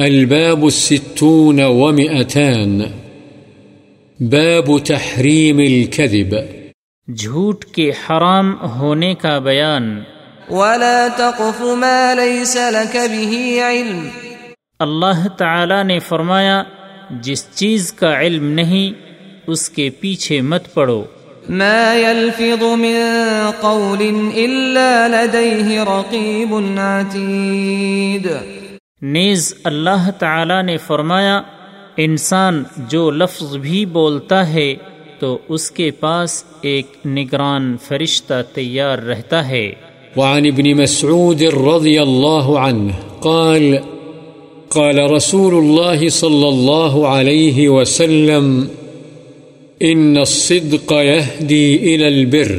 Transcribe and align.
الباب 0.00 0.64
الستون 0.64 1.60
ومئتان. 1.60 2.80
باب 4.20 4.78
تحريم 4.86 5.58
الكذب. 5.58 6.34
جھوٹ 7.16 7.64
کے 7.64 7.90
حرام 7.90 8.54
ہونے 8.62 9.14
کا 9.14 9.38
بیان. 9.38 10.00
ولا 10.50 11.06
تقف 11.16 11.60
ما 11.60 12.14
ليس 12.14 12.56
لك 12.56 12.96
به 12.96 13.34
علم. 13.68 14.08
اللہ 14.78 15.28
تعالی 15.28 15.82
نے 15.82 15.98
فرمایا 15.98 16.62
جس 17.10 17.46
چیز 17.54 17.92
کا 17.92 18.20
علم 18.20 18.50
نہیں 18.50 18.92
اس 19.46 19.70
کے 19.70 19.90
پیچھے 19.90 20.40
مت 20.40 20.74
پڑو. 20.74 21.04
ما 21.48 21.94
يلفظ 21.94 22.62
من 22.62 22.96
قول 23.60 24.30
الا 24.34 25.08
لديه 25.08 25.84
رقيب 25.84 26.54
عتيد. 26.78 28.59
نیز 29.02 29.54
اللہ 29.64 30.10
تعالی 30.18 30.62
نے 30.62 30.76
فرمایا، 30.76 31.42
انسان 31.96 32.64
جو 32.76 33.10
لفظ 33.10 33.56
بھی 33.56 33.86
بولتا 33.86 34.52
ہے، 34.52 34.74
تو 35.18 35.38
اس 35.48 35.70
کے 35.70 35.90
پاس 35.90 36.44
ایک 36.62 36.86
نگران 37.06 37.76
فرشتہ 37.88 38.34
تیار 38.54 38.98
رہتا 38.98 39.48
ہے۔ 39.48 39.72
وعن 40.16 40.46
ابن 40.46 40.72
مسعود 40.72 41.42
رضي 41.42 41.98
الله 41.98 42.56
عنه 42.56 42.92
قال 43.20 43.76
قال 44.68 44.98
رسول 44.98 45.54
الله 45.54 46.08
صلى 46.08 46.48
الله 46.48 47.06
عليه 47.06 47.68
وسلم 47.68 48.64
إن 49.82 50.16
الصدق 50.16 50.92
يهدي 50.92 51.76
إلى 51.76 52.08
البر 52.08 52.58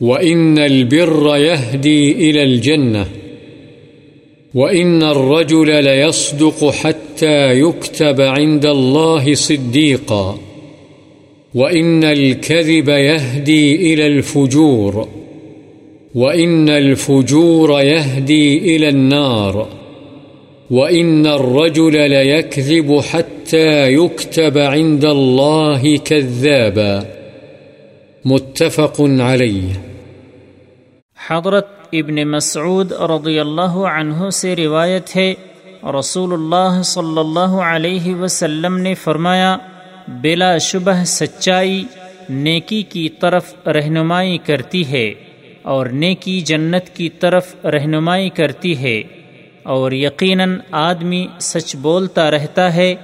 وإن 0.00 0.58
البر 0.58 1.36
يهدي 1.36 2.12
إلى 2.12 2.42
الجنة 2.42 3.19
وإن 4.54 5.02
الرجل 5.02 5.84
ليصدق 5.84 6.70
حتى 6.70 7.60
يكتب 7.60 8.20
عند 8.20 8.66
الله 8.66 9.34
صديقا 9.34 10.38
وإن 11.54 12.04
الكذب 12.04 12.88
يهدي 12.88 13.94
إلى 13.94 14.06
الفجور 14.06 15.08
وإن 16.14 16.68
الفجور 16.68 17.80
يهدي 17.80 18.76
إلى 18.76 18.88
النار 18.88 19.68
وإن 20.70 21.26
الرجل 21.26 22.10
ليكذب 22.10 23.00
حتى 23.00 23.92
يكتب 23.92 24.58
عند 24.58 25.04
الله 25.04 25.96
كذابا 25.96 27.06
متفق 28.24 28.96
عليه 29.00 29.82
حضرت 31.14 31.79
ابن 31.92 32.22
مسعود 32.28 32.92
رضی 33.10 33.38
اللہ 33.40 33.76
عنہ 33.90 34.28
سے 34.30 34.54
روایت 34.56 35.14
ہے 35.16 35.32
رسول 35.98 36.32
اللہ 36.32 36.80
صلی 36.82 37.18
اللہ 37.18 37.56
علیہ 37.64 38.14
وسلم 38.14 38.76
نے 38.76 38.94
فرمایا، 38.94 39.56
بلا 40.22 40.56
شبہ 40.58 41.02
سچائی 41.04 41.82
نیکی 42.30 42.82
کی 42.82 43.08
طرف 43.08 43.54
رہنمائی 43.66 44.38
کرتی 44.38 44.82
ہے 44.88 45.12
اور 45.62 45.86
نیکی 45.86 46.40
جنت 46.40 46.88
کی 46.96 47.08
طرف 47.08 47.54
رہنمائی 47.64 48.28
کرتی 48.28 48.76
ہے 48.78 49.02
اور 49.62 49.92
یقیناً 49.92 50.56
آدمی 50.70 51.26
سچ 51.40 51.74
بولتا 51.76 52.30
رہتا 52.30 52.74
ہے، 52.74 52.94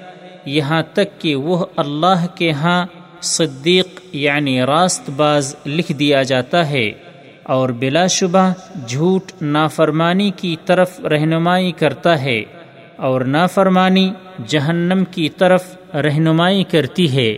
یہاں 0.47 0.83
تک 0.93 1.21
کہ 1.21 1.35
وہ 1.35 1.65
اللہ 1.77 2.27
کے 2.35 2.51
ہاں 2.53 2.85
صدیق 3.23 4.01
یعنی 4.13 4.61
راست 4.63 5.11
باز 5.11 5.55
لکھ 5.67 5.93
دیا 5.93 6.23
جاتا 6.23 6.69
ہے۔ 6.71 6.91
اور 7.49 7.69
بلا 7.69 8.07
شبہ 8.07 8.53
جھوٹ 8.89 9.23
نافرمانی 9.43 10.31
کی 10.37 10.57
طرف 10.67 11.01
رہنمائی 11.01 11.73
کرتا 11.73 12.23
ہے 12.23 12.43
اور 12.97 13.21
نافرمانی 13.21 14.11
جہنم 14.47 15.05
کی 15.11 15.29
طرف 15.29 15.65
رہنمائی 15.95 16.65
کرتی 16.65 17.17
ہے 17.17 17.37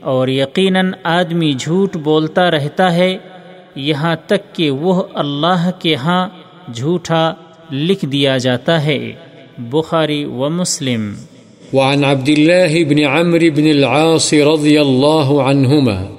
اور 0.00 0.28
یقیناً 0.28 0.92
آدمی 1.02 1.52
جھوٹ 1.52 1.96
بولتا 1.96 2.50
رہتا 2.50 2.94
ہے، 2.94 3.18
یہاں 3.74 4.16
تک 4.26 4.54
کہ 4.54 4.70
وہ 4.70 5.02
اللہ 5.14 5.70
کے 5.78 5.94
ہاں 5.94 6.28
جھوٹا 6.74 7.32
لکھ 7.72 8.04
دیا 8.04 8.38
جاتا 8.38 8.84
ہے۔ 8.84 9.12
بخاری 9.58 10.24
و 10.24 10.48
مسلم۔ 10.50 11.14
وعن 11.72 12.04
عبد 12.04 12.28
الله 12.28 12.88
بن 12.88 13.04
عمرو 13.04 13.50
بن 13.56 13.66
العاص 13.66 14.34
رضي 14.34 14.76
الله 14.76 15.40
عنهما 15.50 16.17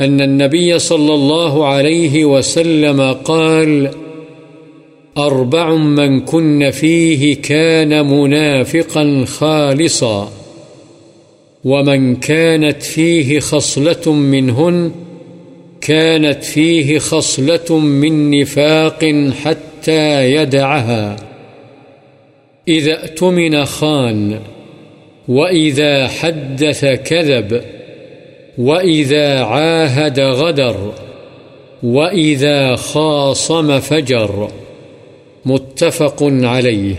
أن 0.00 0.20
النبي 0.20 0.78
صلى 0.78 1.14
الله 1.14 1.66
عليه 1.66 2.24
وسلم 2.24 3.12
قال، 3.12 3.90
أربع 5.18 5.74
من 5.74 6.20
كن 6.20 6.70
فيه 6.70 7.36
كان 7.36 8.06
منافقا 8.06 9.24
خالصا، 9.26 10.32
ومن 11.64 12.16
كانت 12.16 12.82
فيه 12.82 13.40
خصلة 13.40 14.12
منهن 14.12 14.92
كانت 15.80 16.44
فيه 16.44 16.98
خصلة 16.98 17.78
من 17.78 18.40
نفاق 18.40 19.30
حتى 19.44 20.32
يدعها. 20.32 21.16
إذا 22.68 23.02
اؤتمن 23.02 23.64
خان، 23.64 24.38
وإذا 25.28 26.08
حدث 26.08 26.84
كذب 26.84 27.62
وإذا 28.58 29.44
عاهد 29.44 30.20
غدر 30.20 30.92
وإذا 31.82 32.76
خاصم 32.76 33.80
فجر 33.80 34.48
متفق 35.44 36.22
عليه 36.22 36.94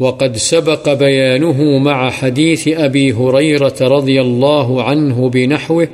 وقد 0.00 0.36
سبق 0.36 0.92
بيانه 0.92 1.78
مع 1.78 2.10
حديث 2.10 2.68
أبي 2.68 3.12
هريرة 3.12 3.74
رضي 3.80 4.20
الله 4.20 4.82
عنه 4.82 5.28
بنحوه 5.28 5.88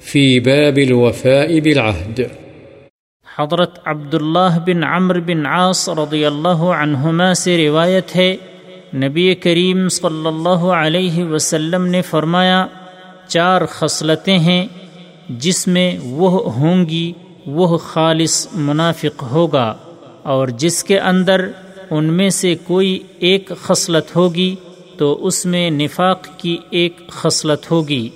في 0.00 0.40
باب 0.40 0.78
الوفاء 0.78 1.60
بالعهد 1.60 2.28
حضرت 3.38 3.78
عبداللہ 3.84 4.58
بن 4.66 4.84
عمر 4.84 5.20
بن 5.20 5.46
عاص 5.46 5.88
رضی 5.88 6.24
اللہ 6.26 6.62
عنہما 6.78 7.34
سے 7.34 7.68
روایت 7.68 8.16
ہے، 8.16 8.36
نبی 8.94 9.34
کریم 9.34 9.88
صلی 9.88 10.26
اللہ 10.26 10.64
علیہ 10.76 11.24
وسلم 11.24 11.86
نے 11.86 12.02
فرمایا 12.02 12.66
چار 13.28 13.66
خصلتیں 13.66 14.38
ہیں 14.38 14.66
جس 15.28 15.66
میں 15.66 15.98
وہ 16.02 16.52
ہوں 16.52 16.86
گی، 16.86 17.12
وہ 17.46 17.78
خالص 17.78 18.48
منافق 18.52 19.22
ہوگا، 19.22 19.76
اور 20.22 20.48
جس 20.48 20.84
کے 20.84 20.98
اندر 20.98 21.50
ان 21.90 22.04
میں 22.04 22.30
سے 22.30 22.54
کوئی 22.64 22.98
ایک 23.18 23.52
خصلت 23.62 24.16
ہوگی 24.16 24.54
تو 24.98 25.26
اس 25.26 25.46
میں 25.46 25.70
نفاق 25.70 26.26
کی 26.36 26.56
ایک 26.70 27.00
خصلت 27.08 27.70
ہوگی۔ 27.70 28.08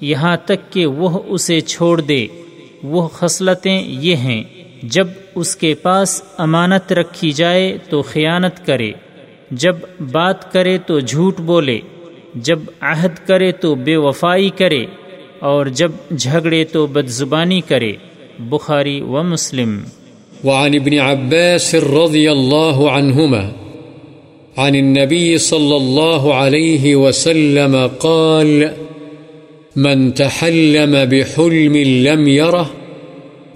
یہاں 0.00 0.36
تک 0.44 0.72
کہ 0.72 0.86
وہ 0.86 1.18
اسے 1.26 1.60
چھوڑ 1.60 2.00
دے۔ 2.00 2.26
وہ 2.82 3.08
خصلتیں 3.08 3.82
یہ 3.86 4.16
ہیں، 4.16 4.42
جب 4.82 5.08
اس 5.34 5.56
کے 5.56 5.74
پاس 5.74 6.22
امانت 6.38 6.92
رکھی 6.92 7.32
جائے 7.32 7.78
تو 7.90 8.02
خیانت 8.02 8.66
کرے، 8.66 8.92
جب 9.50 9.76
بات 10.12 10.52
کرے 10.52 10.78
تو 10.78 11.00
جھوٹ 11.00 11.40
بولے۔ 11.40 11.80
جب 12.34 12.58
عہد 12.80 13.28
کرے 13.28 13.52
تو 13.52 13.74
بے 13.74 13.96
وفائی 13.96 14.50
کرے 14.50 14.86
اور 15.38 15.66
جب 15.66 15.92
جھگڑے 16.18 16.64
تو 16.64 16.86
بد 16.86 17.08
زبانی 17.08 17.60
کرے۔ 17.60 17.92
بخاری 18.38 19.00
و 19.00 19.22
مسلم۔ 19.22 19.80
وعن 20.44 20.74
ابن 20.74 20.98
عباس 20.98 21.74
رضي 21.74 22.28
الله 22.28 22.88
عنهما 22.98 23.48
عن 24.56 24.74
النبي 24.74 25.36
صلى 25.36 25.76
الله 25.76 26.34
عليه 26.34 26.96
وسلم 26.96 27.86
قال، 27.98 28.64
من 29.76 30.10
تحلم 30.10 30.96
بحلم 31.10 31.76
لم 31.76 32.28
يره 32.28 32.64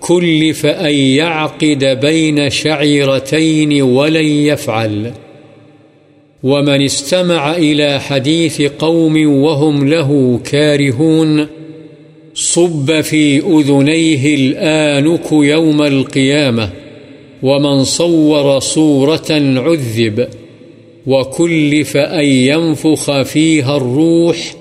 كلف 0.01 0.67
أن 0.67 0.95
يعقد 0.95 1.85
بين 2.03 2.49
شعيرتين 2.49 3.83
ولن 3.83 4.27
يفعل 4.27 5.26
ومن 6.43 6.83
استمع 6.83 7.57
إلى 7.57 8.01
حديث 8.01 8.63
قوم 8.63 9.43
وهم 9.43 9.89
له 9.89 10.41
كارهون 10.45 11.47
صب 12.35 13.01
في 13.01 13.39
أذنيه 13.41 14.35
الآنك 14.35 15.33
يوم 15.33 15.83
القيامة 15.83 16.71
ومن 17.43 17.85
صور 17.85 18.59
صورة 18.59 19.27
عذب 19.31 20.29
وكلف 21.07 21.97
أن 21.97 22.25
ينفخ 22.25 23.23
فيها 23.23 23.77
الروح 23.77 24.55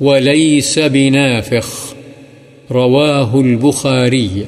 وليس 0.00 0.78
بنافخ 0.78 1.94
رواه 2.70 3.40
البخاري 3.40 4.46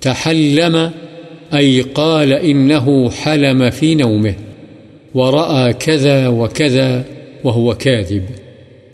تحلم 0.00 0.90
أي 1.54 1.80
قال 1.80 2.32
إنه 2.32 3.10
حلم 3.10 3.70
في 3.70 3.94
نومه 3.94 4.34
ورأى 5.14 5.72
كذا 5.72 6.28
وكذا 6.28 7.04
وهو 7.44 7.74
كاذب 7.74 8.24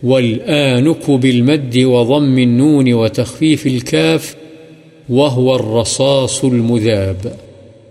والآنك 0.02 1.10
بالمد 1.10 1.76
وضم 1.76 2.38
النون 2.38 2.92
وتخفيف 2.92 3.66
الكاف 3.66 4.36
وهو 5.08 5.54
الرصاص 5.54 6.44
المذاب 6.44 7.26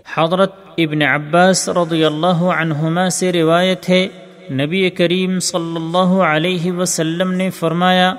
حضرت 0.06 0.52
ابن 0.78 1.02
عباس 1.02 1.68
رضی 1.68 2.04
اللہ 2.04 2.42
عنہما 2.54 3.08
سے 3.10 3.32
روایت 3.32 3.88
ہے، 3.88 4.06
نبی 4.52 4.88
کریم 4.90 5.38
صلی 5.40 5.76
اللہ 5.76 6.14
علیہ 6.24 6.72
وسلم 6.72 7.32
نے 7.32 7.50
فرمایا، 7.50 8.12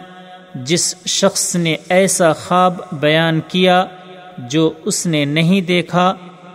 جس 0.65 0.95
شخص 1.05 1.55
نے 1.55 1.75
ایسا 1.89 2.31
خواب 2.33 2.81
بیان 3.01 3.39
کیا 3.47 3.83
جو 4.49 4.71
اس 4.85 5.05
نے 5.05 5.25
نہیں 5.25 5.61
دیکھا، 5.67 6.13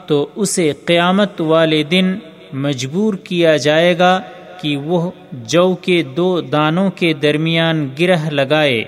تو 0.09 0.27
اسے 0.37 0.73
قیامت 0.87 1.41
والے 1.41 1.83
دن 1.83 2.15
مجبور 2.53 3.15
کیا 3.15 3.57
جائے 3.57 3.99
گا 3.99 4.21
کہ 4.61 4.77
وہ 4.77 5.11
جو 5.33 5.75
کے 5.75 6.03
دو 6.03 6.41
دانوں 6.41 6.91
کے 6.91 7.13
درمیان 7.13 7.89
گرہ 8.01 8.31
لگائے 8.31 8.85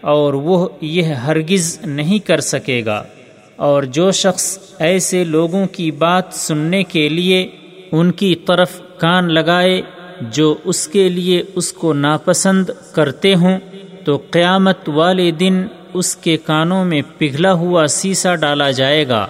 اور 0.00 0.34
وہ 0.34 0.68
یہ 0.80 1.02
ہرگز 1.02 1.78
نہیں 1.86 2.18
کر 2.18 2.40
سکے 2.40 2.84
گا۔ 2.84 3.04
اور 3.56 3.82
جو 3.82 4.10
شخص 4.10 4.58
ایسے 4.78 5.24
لوگوں 5.24 5.66
کی 5.66 5.90
بات 5.90 6.24
سننے 6.32 6.84
کے 6.84 7.08
لیے 7.08 7.48
ان 7.92 8.12
کی 8.12 8.34
طرف 8.34 8.80
کان 8.98 9.32
لگائے 9.32 9.82
جو 10.20 10.54
اس 10.64 10.88
کے 10.88 11.08
لیے 11.08 11.42
اس 11.54 11.72
کو 11.72 11.92
ناپسند 11.92 12.70
کرتے 12.92 13.34
ہوں، 13.34 13.58
تو 14.04 14.22
قیامت 14.30 14.88
والے 14.88 15.30
دن 15.30 15.66
اس 15.94 16.16
کے 16.16 16.36
کانوں 16.36 16.84
میں 16.84 17.02
پگھلا 17.18 17.52
ہوا 17.52 17.86
سیسا 17.86 18.34
ڈالا 18.34 18.70
جائے 18.70 19.08
گا۔ 19.08 19.26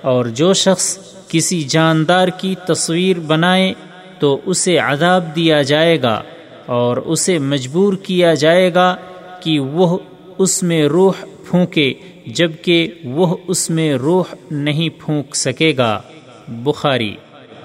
اور 0.00 0.24
جو 0.24 0.52
شخص 0.52 1.05
کسی 1.28 1.62
جاندار 1.62 2.28
کی 2.28 2.54
تصویر 2.66 3.18
بنائے 3.18 3.72
تو 4.18 4.40
اسے 4.46 4.78
عذاب 4.78 5.36
دیا 5.36 5.62
جائے 5.62 6.02
گا 6.02 6.22
اور 6.66 6.96
اسے 6.96 7.38
مجبور 7.38 7.92
کیا 7.92 8.34
جائے 8.34 8.74
گا 8.74 8.96
کہ 9.40 9.58
وہ 9.60 9.98
اس 10.38 10.62
میں 10.62 10.84
روح 10.84 11.12
پھونکے، 11.50 11.92
جبکہ 12.26 12.86
وہ 13.04 13.36
اس 13.48 13.70
میں 13.70 13.94
روح 13.94 14.24
نہیں 14.50 14.88
پھونک 15.04 15.36
سکے 15.36 15.72
گا۔ 15.76 16.00
بخاری۔ 16.48 17.14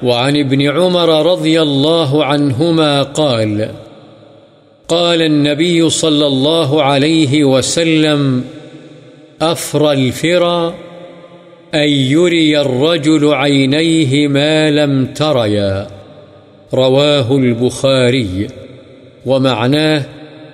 وعن 0.03 0.33
ابن 0.45 0.77
عمر 0.77 1.25
رضی 1.25 1.57
اللہ 1.57 2.13
عنہما 2.13 3.03
قال 3.03 3.61
قال 4.87 5.21
النبي 5.21 5.89
صلى 5.89 6.25
الله 6.25 6.83
عليه 6.83 7.43
وسلم 7.43 8.41
أفر 9.41 9.81
الفرى 9.81 10.90
أن 11.75 11.89
يري 11.89 12.61
الرجل 12.61 13.33
عينيه 13.33 14.27
ما 14.27 14.69
لم 14.69 15.05
تريا. 15.05 15.85
رواه 16.73 17.37
البخاري. 17.37 18.45
ومعناه 19.25 20.01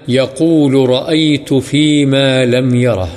يقول 0.08 0.90
رأيت 0.90 1.54
فيما 1.54 2.46
لم 2.46 2.76
يره. 2.76 3.10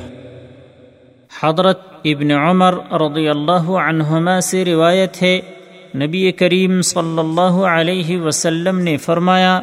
حضرت 1.41 1.81
ابن 2.05 2.31
عمر 2.31 2.75
رضی 2.93 3.29
اللہ 3.29 3.71
عنہما 3.71 4.41
سے 4.41 4.65
روایت 4.65 5.23
ہے، 5.23 5.41
نبی 5.95 6.33
کریم 6.33 6.83
صلی 6.83 7.19
اللہ 7.19 7.63
علیہ 7.65 8.19
وسلم 8.19 8.79
نے 8.79 8.97
فرمایا، 8.97 9.61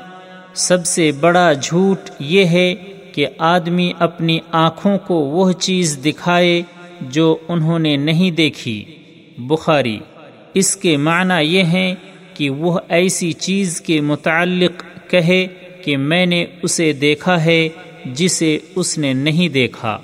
سب 0.54 0.86
سے 0.86 1.12
بڑا 1.19 1.54
جھوٹ 1.54 2.10
یہ 2.19 2.45
ہے 2.45 2.75
کہ 3.12 3.28
آدمی 3.38 3.92
اپنی 4.00 4.40
آنکھوں 4.51 4.98
کو 4.98 5.16
وہ 5.16 5.51
چیز 5.51 6.00
دکھائے 6.06 6.62
جو 7.02 7.36
انہوں 7.48 7.80
نے 7.80 7.96
نہیں 7.96 8.32
دیکھی۔ 8.32 8.84
بخاری، 9.38 10.00
اس 10.54 10.76
کے 10.76 10.98
معنی 10.98 11.46
یہ 11.46 11.64
ہیں 11.64 11.96
کہ 12.34 12.50
وہ 12.50 12.80
ایسی 12.90 13.32
چیز 13.32 13.82
کے 13.82 14.02
متعلق 14.02 14.84
کہے 15.12 15.48
کہ 15.84 15.98
میں 15.98 16.26
نے 16.26 16.46
اسے 16.64 16.94
دیکھا 16.94 17.46
ہے 17.46 17.70
جسے 18.06 18.58
اس 18.76 18.98
نے 18.98 19.14
نہیں 19.14 19.50
دیکھا۔ 19.50 19.98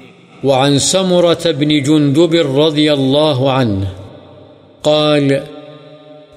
وعن 0.43 0.79
سمرة 0.79 1.59
بن 1.59 1.83
جندب 1.83 2.33
رضي 2.33 2.89
الله 2.89 3.49
عنه 3.49 3.83
قال 4.81 5.29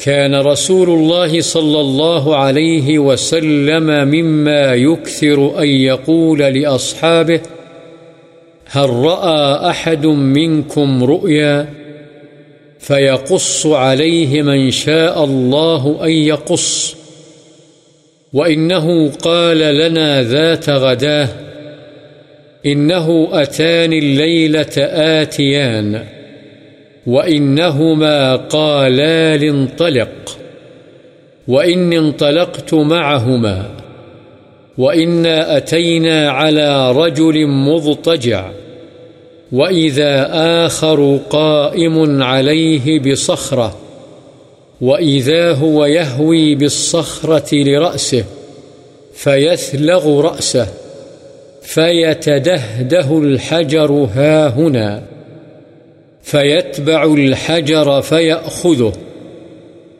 كان 0.04 0.34
رسول 0.34 0.90
الله 0.90 1.40
صلى 1.40 1.80
الله 1.80 2.36
عليه 2.36 2.98
وسلم 2.98 3.86
مما 3.86 4.74
يكثر 4.74 5.62
أن 5.62 5.68
يقول 5.68 6.38
لأصحابه 6.38 7.55
هل 8.68 8.90
رأى 8.90 9.70
أحد 9.70 10.06
منكم 10.06 11.04
رؤيا 11.04 11.68
فيقص 12.78 13.66
عليه 13.66 14.42
من 14.42 14.70
شاء 14.70 15.24
الله 15.24 16.04
أن 16.04 16.10
يقص 16.10 16.96
وإنه 18.32 19.10
قال 19.10 19.58
لنا 19.58 20.22
ذات 20.22 20.70
غداه 20.70 21.28
إنه 22.66 23.28
أتاني 23.32 23.98
الليلة 23.98 24.72
آتيان 24.78 26.04
وإنهما 27.06 28.36
قالا 28.36 29.36
لانطلق 29.36 30.38
وإن 31.48 31.92
انطلقت 31.92 32.74
معهما 32.74 33.85
وإنا 34.78 35.56
أتينا 35.56 36.30
على 36.30 36.92
رجل 36.92 37.46
مضطجع 37.46 38.50
وإذا 39.52 40.28
آخر 40.66 41.18
قائم 41.30 42.22
عليه 42.22 43.00
بصخرة 43.00 43.76
وإذا 44.80 45.52
هو 45.52 45.84
يهوي 45.84 46.54
بالصخرة 46.54 47.54
لرأسه 47.54 48.24
فيثلغ 49.14 50.20
رأسه 50.20 50.68
فيتدهده 51.62 53.18
الحجر 53.18 54.08
ها 54.14 54.48
هنا 54.48 55.02
فيتبع 56.22 57.04
الحجر 57.04 58.02
فيأخذه 58.02 58.92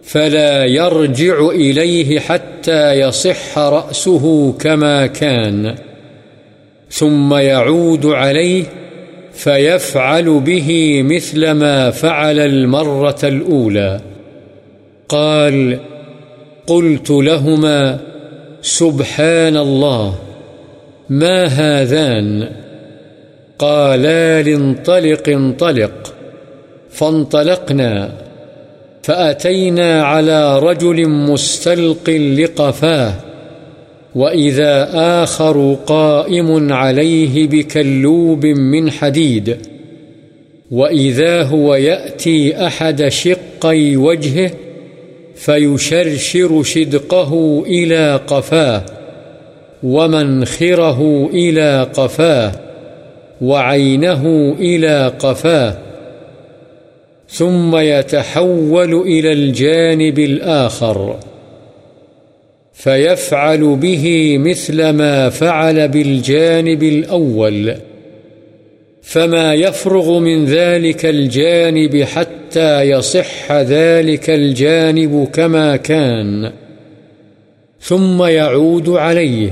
فلا 0.06 0.64
يرجع 0.64 1.48
إليه 1.48 2.18
حتى 2.20 2.92
يصح 2.92 3.58
رأسه 3.58 4.52
كما 4.52 5.06
كان. 5.06 5.74
ثم 6.90 7.34
يعود 7.34 8.06
عليه 8.06 8.64
فيفعل 9.32 10.40
به 10.40 11.02
مثل 11.02 11.50
ما 11.50 11.90
فعل 11.90 12.38
المرة 12.38 13.18
الأولى. 13.24 14.00
قال 15.08 15.78
قلت 16.66 17.10
لهما 17.10 17.98
سبحان 18.62 19.56
الله، 19.56 20.18
ما 21.08 21.44
هذان؟ 21.44 22.48
قالا 23.58 24.42
لانطلق، 24.42 25.28
انطلق. 25.28 26.14
فانطلقنا. 26.90 28.25
فأتينا 29.06 30.02
على 30.02 30.58
رجل 30.58 31.08
مستلق 31.08 32.10
لقفاه، 32.10 33.12
وإذا 34.14 34.88
آخر 34.94 35.76
قائم 35.86 36.72
عليه 36.72 37.48
بكلوب 37.48 38.46
من 38.46 38.90
حديد، 38.90 39.56
وإذا 40.70 41.42
هو 41.42 41.74
يأتي 41.74 42.66
أحد 42.66 43.08
شقي 43.08 43.96
وجهه 43.96 44.50
فيشرشر 45.34 46.62
شدقه 46.62 47.62
إلى 47.66 48.20
قفاه، 48.26 48.82
ومنخره 49.82 51.30
إلى 51.32 51.86
قفاه، 51.94 52.52
وعينه 53.40 54.54
إلى 54.58 55.12
قفاه 55.18 55.85
ثم 57.36 57.76
يتحول 57.76 58.94
إلى 58.94 59.32
الجانب 59.32 60.18
الآخر 60.18 61.16
فيفعل 62.72 63.76
به 63.76 64.36
مثل 64.38 64.88
ما 64.88 65.28
فعل 65.28 65.88
بالجانب 65.88 66.82
الأول، 66.82 67.74
فما 69.02 69.54
يفرغ 69.54 70.18
من 70.18 70.44
ذلك 70.44 71.06
الجانب 71.06 72.02
حتى 72.02 72.82
يصح 72.82 73.52
ذلك 73.52 74.30
الجانب 74.30 75.28
كما 75.32 75.76
كان، 75.76 76.52
ثم 77.80 78.22
يعود 78.22 78.88
عليه، 78.88 79.50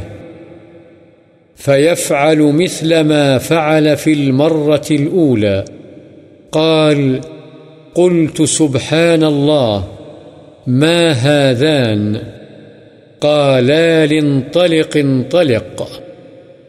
فيفعل 1.57 2.39
مثل 2.39 3.01
ما 3.01 3.39
فعل 3.39 3.97
في 3.97 4.13
المرة 4.13 4.87
الأولى. 4.91 5.65
قال 6.53 7.21
قلت 7.95 8.43
سبحان 8.43 9.25
الله، 9.25 9.85
ما 10.67 11.13
هذان؟ 11.13 12.23
قالا 13.21 14.07
لانطلق، 14.07 14.97
انطلق. 14.97 15.89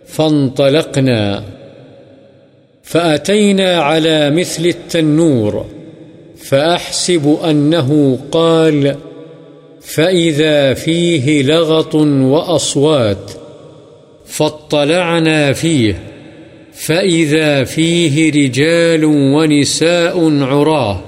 فانطلقنا. 0.08 1.44
فأتينا 2.84 3.82
على 3.82 4.29
مثل 4.29 4.65
التنور، 4.65 5.65
فأحسب 6.38 7.38
أنه 7.50 8.20
قال 8.32 8.96
فإذا 9.82 10.74
فيه 10.74 11.44
لغط 11.44 11.96
وأصوات، 11.96 13.32
فاطلعنا 14.25 15.53
فيه. 15.53 16.00
فإذا 16.74 17.63
فيه 17.63 18.32
رجال 18.32 19.05
ونساء 19.05 20.44
عراه. 20.44 21.01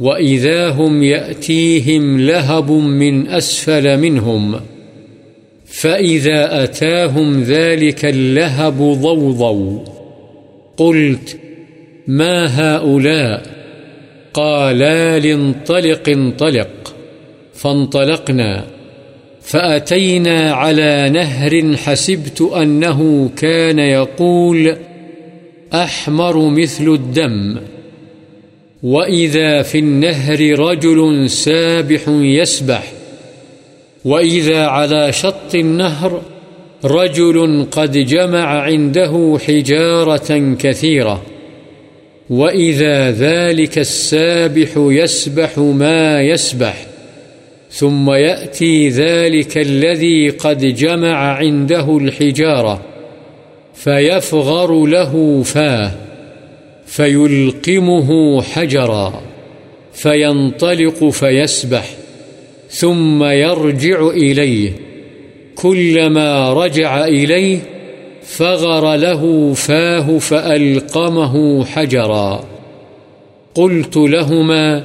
وإذا 0.00 0.70
هم 0.70 1.02
يأتيهم 1.02 2.20
لهب 2.20 2.70
من 2.70 3.28
أسفل 3.28 3.98
منهم 4.00 4.60
فإذا 5.66 6.64
أتاهم 6.64 7.42
ذلك 7.42 8.04
اللهب 8.04 8.76
ضوضوا 8.76 9.80
قلت 10.76 11.38
ما 12.06 12.46
هؤلاء 12.46 13.42
قالا 14.34 15.18
لانطلق 15.18 16.08
انطلق 16.08 16.94
فانطلقنا 17.54 18.64
فأتينا 19.40 20.52
على 20.52 21.10
نهر 21.10 21.76
حسبت 21.76 22.40
أنه 22.40 23.30
كان 23.36 23.78
يقول 23.78 24.76
أحمر 25.74 26.48
مثل 26.48 26.88
الدم 26.88 27.56
وإذا 28.82 29.62
في 29.62 29.78
النهر 29.78 30.58
رجل 30.58 31.30
سابح 31.30 32.00
يسبح 32.08 32.92
وإذا 34.04 34.66
على 34.66 35.12
شط 35.12 35.54
النهر 35.54 36.22
رجل 36.84 37.66
قد 37.70 37.92
جمع 37.92 38.60
عنده 38.60 39.38
حجارة 39.46 40.56
كثيرة 40.58 41.22
وإذا 42.30 43.10
ذلك 43.10 43.78
السابح 43.78 44.68
يسبح 44.76 45.58
ما 45.58 46.22
يسبح 46.22 46.86
ثم 47.70 48.10
يأتي 48.10 48.88
ذلك 48.88 49.58
الذي 49.58 50.28
قد 50.28 50.74
جمع 50.74 51.16
عنده 51.16 51.98
الحجارة 51.98 52.82
فيفغر 53.74 54.86
له 54.86 55.42
فاه 55.42 56.05
فيلقمه 56.86 58.42
حجرا 58.42 59.22
فينطلق 59.92 61.08
فيسبح 61.08 61.96
ثم 62.68 63.24
يرجع 63.24 64.08
إليه 64.08 64.72
كلما 65.56 66.52
رجع 66.52 67.04
إليه 67.04 67.58
فغر 68.22 68.94
له 68.94 69.52
فاه 69.54 70.18
فألقمه 70.18 71.64
حجرا 71.64 72.44
قلت 73.54 73.96
لهما 73.96 74.84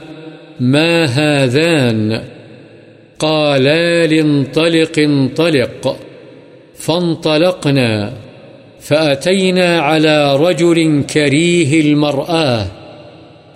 ما 0.60 1.06
هذان 1.06 2.22
قالا 3.20 4.08
لانطلق 4.08 5.00
انطلق 5.00 5.98
فانطلقنا 6.76 8.14
فأتينا 8.82 9.80
على 9.80 10.36
رجل 10.36 11.04
كريه 11.14 11.82
المرآة 11.82 12.66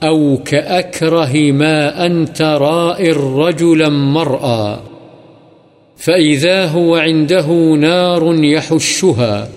أو 0.03 0.37
كأكره 0.45 1.51
ما 1.51 2.05
أنت 2.05 2.41
رائر 2.41 3.17
رجلا 3.17 3.89
مرأى 3.89 4.79
فإذا 5.97 6.65
هو 6.65 6.95
عنده 6.95 7.47
نار 7.79 8.43
يحشها 8.43 9.49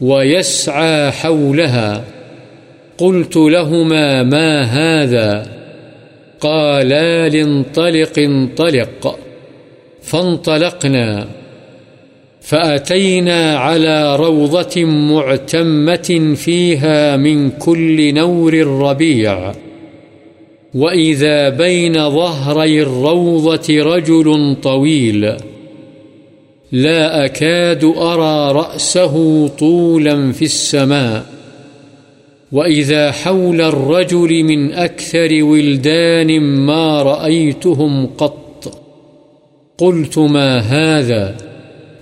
ويسعى 0.00 1.10
حولها، 1.10 2.04
قلت 2.98 3.36
لهما 3.36 4.22
ما 4.22 4.62
هذا؟ 4.62 5.46
قالا 6.40 7.28
لانطلق 7.28 8.18
انطلق، 8.18 9.18
فانطلقنا. 10.02 11.26
فأتينا 12.42 13.56
على 13.56 14.16
روضة 14.16 14.84
معتمة 14.84 16.34
فيها 16.36 17.16
من 17.16 17.50
كل 17.50 18.14
نور 18.14 18.54
الربيع 18.54 19.52
وإذا 20.74 21.48
بين 21.48 22.10
ظهري 22.10 22.82
الروضة 22.82 23.66
رجل 23.70 24.56
طويل. 24.62 25.36
لا 26.72 27.24
أكاد 27.24 27.84
أرى 27.84 28.52
رأسه 28.52 29.48
طولا 29.48 30.32
في 30.32 30.44
السماء. 30.44 31.26
وإذا 32.52 33.12
حول 33.12 33.60
الرجل 33.60 34.44
من 34.44 34.72
أكثر 34.72 35.44
ولدان 35.44 36.40
ما 36.40 37.02
رأيتهم 37.02 38.06
قط. 38.06 38.82
قلت 39.78 40.18
ما 40.18 40.58
هذا؟ 40.58 41.51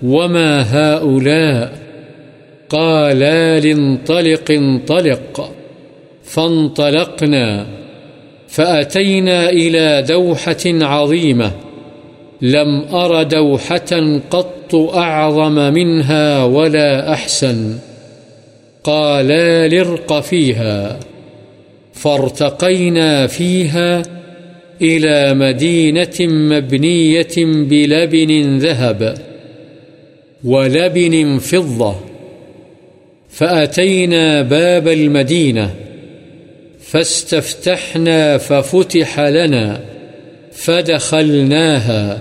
وما 0.03 0.61
هؤلاء 0.61 1.73
قالا 2.69 3.59
لانطلق 3.59 4.51
انطلق 4.51 5.51
فانطلقنا 6.23 7.65
فأتينا 8.47 9.49
إلى 9.49 10.01
دوحة 10.01 10.65
عظيمة 10.65 11.51
لم 12.41 12.85
أر 12.93 13.23
دوحة 13.23 14.19
قط 14.29 14.75
أعظم 14.75 15.73
منها 15.73 16.43
ولا 16.43 17.13
أحسن 17.13 17.77
قالا 18.83 19.67
لارق 19.67 20.19
فيها 20.19 20.99
فارتقينا 21.93 23.27
فيها 23.27 24.01
إلى 24.81 25.33
مدينة 25.33 26.19
مبنية 26.19 27.35
بلبن 27.37 28.57
ذهب 28.57 29.30
ولبن 30.43 31.37
فضة 31.39 31.95
فأتينا 33.29 34.41
باب 34.41 34.87
المدينة 34.87 35.75
فاستفتحنا 36.79 38.37
ففتح 38.37 39.19
لنا 39.19 39.81
فدخلناها 40.51 42.19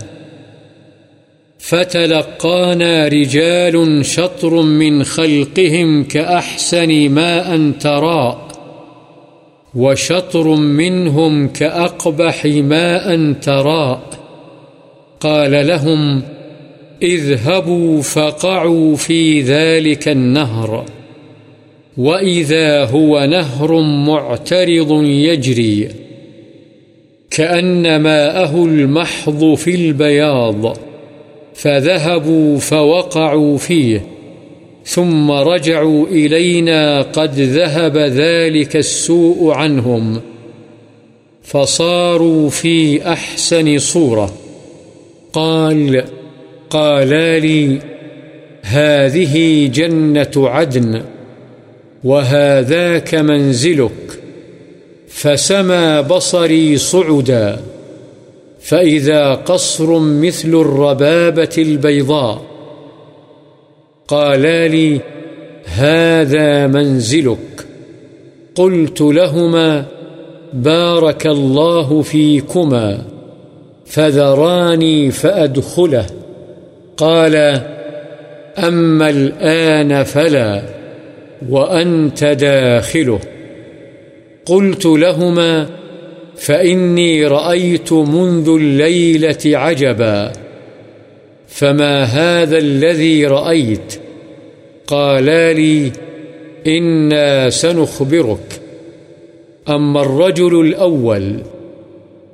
فتلقانا 1.59 3.09
رجال 3.09 4.07
شطر 4.07 4.63
من 4.63 5.05
خلقهم 5.05 6.05
كأحسن 6.05 7.09
ما 7.09 7.55
أن 7.55 7.79
تراء 7.79 8.51
وشطر 9.75 10.49
منهم 10.55 11.49
كأقبح 11.49 12.47
ما 12.47 13.15
أن 13.15 13.41
تراء 13.41 14.01
قال 15.21 15.67
لهم 15.67 16.23
اذهبوا 17.03 18.03
فقعوا 18.03 18.97
في 18.97 19.41
ذلك 19.41 20.09
النهر 20.09 20.85
وإذا 21.97 22.85
هو 22.85 23.27
نهر 23.27 23.81
معترض 23.81 25.03
يجري 25.05 25.89
كأن 27.31 27.97
ماءه 27.97 28.65
المحض 28.65 29.55
في 29.55 29.75
البياض 29.75 30.77
فذهبوا 31.55 32.59
فوقعوا 32.59 33.59
فيه 33.59 34.05
ثم 34.85 35.31
رجعوا 35.31 36.07
إلينا 36.07 37.03
قد 37.03 37.41
ذهب 37.41 37.97
ذلك 37.97 38.77
السوء 38.77 39.53
عنهم 39.53 40.21
فصاروا 41.43 42.51
في 42.51 43.09
أحسن 43.13 43.79
صورة 43.79 44.33
قال 45.33 46.05
قالا 46.71 47.39
لي 47.39 47.79
هذه 48.63 49.67
جنة 49.67 50.31
عدن، 50.37 51.03
وهذاك 52.05 53.15
منزلك، 53.15 54.21
فسما 55.09 56.01
بصري 56.01 56.77
صعدا، 56.77 57.61
فإذا 58.61 59.35
قصر 59.35 59.99
مثل 59.99 60.49
الربابة 60.49 61.55
البيضاء. 61.59 62.43
قالا 64.09 64.69
لي 64.69 65.01
هذا 65.65 66.67
منزلك، 66.67 67.67
قلت 68.55 69.01
لهما، 69.01 69.87
بارك 70.53 71.27
الله 71.27 72.03
فيكما، 72.03 73.03
فذراني 73.87 75.11
فأدخله. 75.11 76.20
قال، 77.01 77.63
أما 78.59 79.11
الآن 79.11 80.03
فلا، 80.03 80.63
وأنت 81.49 82.25
داخله. 82.25 83.21
قلت 84.47 84.87
لهما، 84.87 85.69
فإني 86.37 87.27
رأيت 87.27 87.93
منذ 87.93 88.49
الليلة 88.49 89.39
عجبا. 89.47 90.33
فما 91.49 92.05
هذا 92.05 92.59
الذي 92.59 93.27
رأيت؟ 93.27 93.95
قالا 94.87 95.53
لي، 95.53 95.93
إنا 96.67 97.51
سنخبرك. 97.51 98.61
أما 99.69 100.01
الرجل 100.01 100.61
الأول 100.61 101.37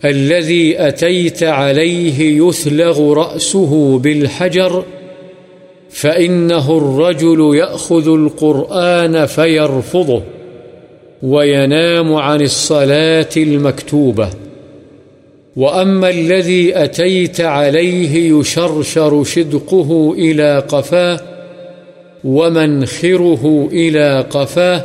الذي 0.05 0.89
أتيت 0.89 1.43
عليه 1.43 2.47
يثلغ 2.49 3.13
رأسه 3.13 3.99
بالحجر، 3.99 4.85
فإنه 5.91 6.79
الرجل 6.79 7.57
يأخذ 7.57 8.09
القرآن 8.09 9.27
فيرفضه، 9.27 10.23
وينام 11.23 12.15
عن 12.15 12.41
الصلاة 12.41 13.29
المكتوبة. 13.37 14.31
وأما 15.57 16.11
الذي 16.11 16.85
أتيت 16.85 17.41
عليه 17.41 18.39
يشرشر 18.39 19.25
شدقه 19.25 20.15
إلى 20.19 20.65
قفاه، 20.69 21.21
ومنخره 22.25 23.69
إلى 23.73 24.27
قفاه، 24.31 24.83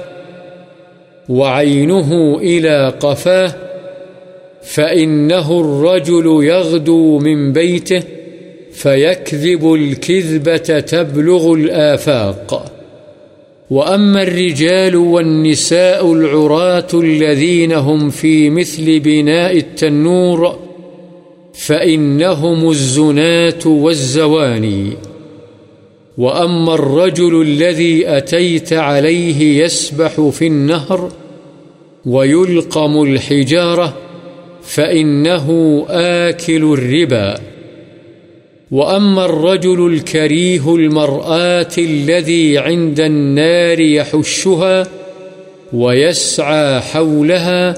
وعينه 1.30 2.38
إلى 2.38 2.94
قفاه 3.00 3.71
فإنه 4.64 5.60
الرجل 5.60 6.44
يغدو 6.44 7.20
من 7.20 7.54
بيته 7.54 8.04
فيكذب 8.72 9.74
الكذبة 9.74 10.58
تبلغ 10.80 11.54
الآفاق 11.54 12.72
وأما 13.70 14.24
الرجال 14.24 14.96
والنساء 14.96 16.14
العراة 16.14 16.88
الذين 16.94 17.72
هم 17.72 18.10
في 18.10 18.50
مثل 18.50 19.00
بناء 19.00 19.58
التنور 19.58 20.60
فإنهم 21.54 22.70
الزنات 22.70 23.68
والزواني 23.68 24.94
وأما 26.18 26.74
الرجل 26.74 27.42
الذي 27.42 28.18
أتيت 28.18 28.74
عليه 28.74 29.64
يسبح 29.64 30.22
في 30.22 30.48
النهر 30.48 31.12
ويلقم 32.06 33.04
الحجارة 33.04 33.94
فإنه 34.64 35.86
آكل 35.90 36.64
الربا 36.64 37.36
وأما 38.72 39.26
الرجل 39.26 39.94
الكريه 39.94 40.76
المرآة 40.76 41.72
الذي 41.78 42.58
عند 42.58 43.00
النار 43.00 43.80
يحشها 43.80 44.88
ويسعى 45.74 46.80
حولها 46.80 47.78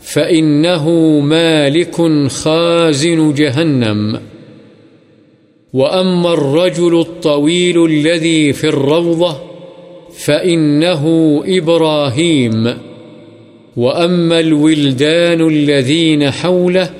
فإنه 0.00 0.90
مالك 1.20 1.96
خازن 2.30 3.34
جهنم 3.34 4.20
وأما 5.72 6.32
الرجل 6.32 7.00
الطويل 7.00 7.84
الذي 7.84 8.52
في 8.52 8.68
الروضة 8.68 9.36
فإنه 10.18 11.04
إبراهيم 11.46 12.87
وأما 13.78 14.40
الولدان 14.40 15.48
الذين 15.48 16.30
حوله 16.30 16.90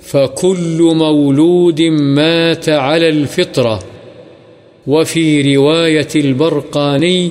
فكل 0.00 0.78
مولود 0.94 1.80
مات 1.82 2.68
على 2.68 3.08
الفطرة 3.08 3.82
وفي 4.86 5.56
رواية 5.56 6.08
البرقاني 6.16 7.30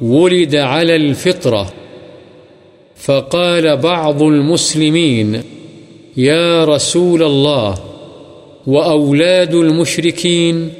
ولد 0.00 0.56
على 0.56 0.96
الفطرة 0.96 1.72
فقال 2.96 3.76
بعض 3.76 4.22
المسلمين 4.22 5.42
يا 6.16 6.64
رسول 6.64 7.22
الله 7.22 7.74
وأولاد 8.66 9.54
المشركين 9.54 10.72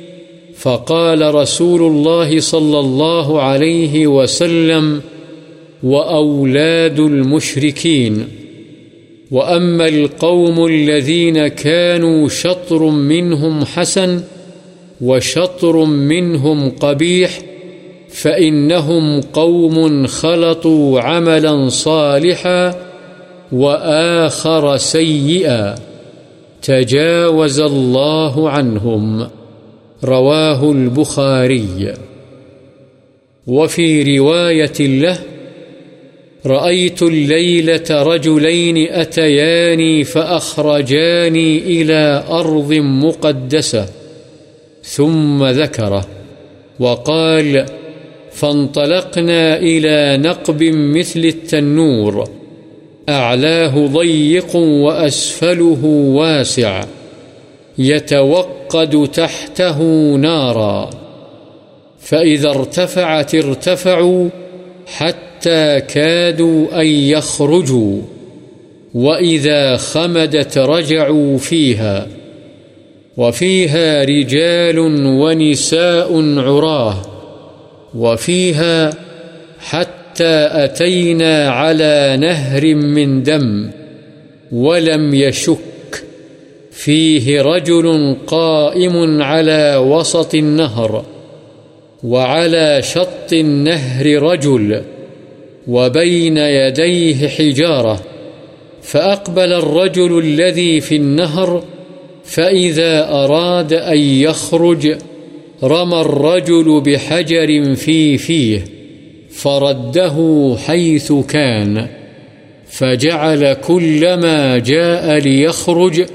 فقال 0.56 1.34
رسول 1.34 1.82
الله 1.82 2.40
صلى 2.40 2.78
الله 2.78 3.42
عليه 3.42 4.06
وسلم 4.06 5.02
وأولاد 5.82 7.00
المشركين 7.00 8.28
وأما 9.30 9.88
القوم 9.88 10.66
الذين 10.66 11.48
كانوا 11.48 12.28
شطر 12.28 12.82
منهم 12.82 13.64
حسن 13.64 14.20
وشطر 15.00 15.84
منهم 15.84 16.70
قبيح 16.70 17.40
فإنهم 18.08 19.20
قوم 19.20 20.06
خلطوا 20.06 21.00
عملا 21.00 21.68
صالحا 21.68 22.74
وآخر 23.52 24.76
سيئا 24.76 25.74
تجاوز 26.62 27.60
الله 27.60 28.50
عنهم 28.50 29.28
رواه 30.04 30.72
البخاري 30.72 31.94
وفي 33.46 34.18
رواية 34.18 34.80
له 34.80 35.18
رأيت 36.46 37.02
الليلة 37.02 37.84
رجلين 37.90 38.92
أتياني 38.92 40.04
فأخرجاني 40.04 41.58
إلى 41.58 42.24
أرض 42.30 42.72
مقدسة، 42.72 43.88
ثم 44.82 45.44
ذكره، 45.44 46.06
وقال 46.80 47.66
فانطلقنا 48.32 49.58
إلى 49.58 50.16
نقب 50.28 50.62
مثل 50.74 51.20
التنور، 51.20 52.28
أعلاه 53.08 53.86
ضيق 53.86 54.56
وأسفله 54.56 55.84
واسع، 55.84 56.84
يتوقد 57.78 59.08
تحته 59.12 59.82
نارا، 60.16 60.90
فإذا 62.00 62.50
ارتفعت 62.50 63.34
ارتفعوا 63.34 64.28
حتى 64.86 65.29
حتى 65.40 65.80
كادوا 65.80 66.80
أن 66.80 66.86
يخرجوا 66.86 68.02
وإذا 68.94 69.76
خمدت 69.76 70.58
رجعوا 70.58 71.38
فيها 71.38 72.06
وفيها 73.16 74.04
رجال 74.04 74.78
ونساء 75.06 76.38
عراه 76.38 76.96
وفيها 77.94 78.90
حتى 79.58 80.48
أتينا 80.52 81.50
على 81.50 82.16
نهر 82.20 82.74
من 82.74 83.22
دم 83.22 83.70
ولم 84.52 85.14
يشك 85.14 86.04
فيه 86.70 87.42
رجل 87.42 88.16
قائم 88.26 89.22
على 89.22 89.76
وسط 89.76 90.34
النهر 90.34 91.04
وعلى 92.04 92.82
شط 92.82 93.32
النهر 93.32 94.22
رجل 94.22 94.82
وبين 95.70 96.36
يديه 96.36 97.28
حجارة، 97.28 98.00
فأقبل 98.82 99.52
الرجل 99.52 100.18
الذي 100.18 100.80
في 100.80 100.96
النهر، 100.96 101.64
فإذا 102.24 103.08
أراد 103.08 103.72
أن 103.72 103.98
يخرج، 103.98 104.98
رمى 105.62 106.00
الرجل 106.00 106.82
بحجر 106.86 107.74
في 107.74 108.18
فيه، 108.18 108.64
فرده 109.30 110.56
حيث 110.66 111.12
كان، 111.12 111.86
فجعل 112.66 113.52
كلما 113.52 114.58
جاء 114.58 115.18
ليخرج، 115.18 116.06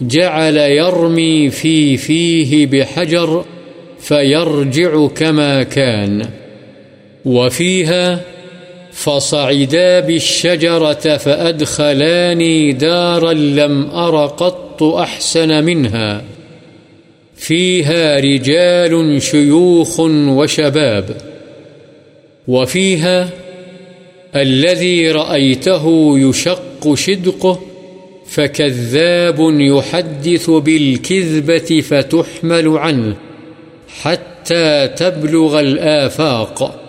جعل 0.00 0.56
يرمي 0.56 1.50
في 1.50 1.96
فيه 1.96 2.66
بحجر، 2.66 3.44
فيرجع 3.98 5.06
كما 5.06 5.62
كان. 5.62 6.26
وفيها 7.24 8.20
فصعدا 8.92 10.00
بالشجرة 10.00 11.16
فأدخلاني 11.16 12.72
دارا 12.72 13.32
لم 13.32 13.90
أر 13.90 14.26
قط 14.26 14.82
أحسن 14.82 15.64
منها. 15.64 16.24
فيها 17.36 18.20
رجال 18.20 19.22
شيوخ 19.22 20.00
وشباب. 20.00 21.16
وفيها 22.48 23.28
الذي 24.36 25.10
رأيته 25.10 26.14
يشق 26.18 26.94
شدقه، 26.94 27.60
فكذاب 28.26 29.36
يحدث 29.60 30.50
بالكذبة 30.50 31.80
فتحمل 31.80 32.68
عنه 32.68 33.16
حتى 34.02 34.88
تبلغ 34.96 35.60
الآفاق. 35.60 36.79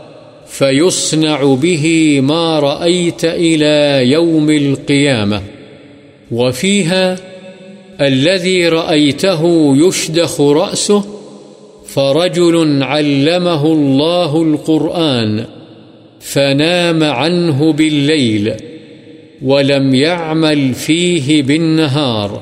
فيصنع 0.52 1.54
به 1.54 2.18
ما 2.22 2.60
رأيت 2.60 3.26
إلى 3.26 4.10
يوم 4.12 4.50
القيامة 4.50 5.42
وفيها 6.32 7.16
الذي 8.02 8.68
رأيته 8.68 9.74
يشدخ 9.78 10.42
رأسه 10.42 11.04
فرجل 11.88 12.84
علمه 12.84 13.66
الله 13.66 14.44
القرآن 14.44 15.46
فنام 16.20 17.04
عنه 17.04 17.74
بالليل 17.74 18.54
ولم 19.42 19.96
يعمل 19.96 20.74
فيه 20.74 21.44
بالنهار 21.44 22.42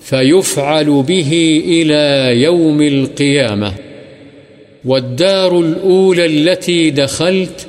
فيفعل 0.00 1.04
به 1.08 1.62
إلى 1.66 2.40
يوم 2.42 2.82
القيامة 2.82 3.72
والدار 4.84 5.60
الأولى 5.60 6.26
التي 6.26 6.90
دخلت 6.90 7.66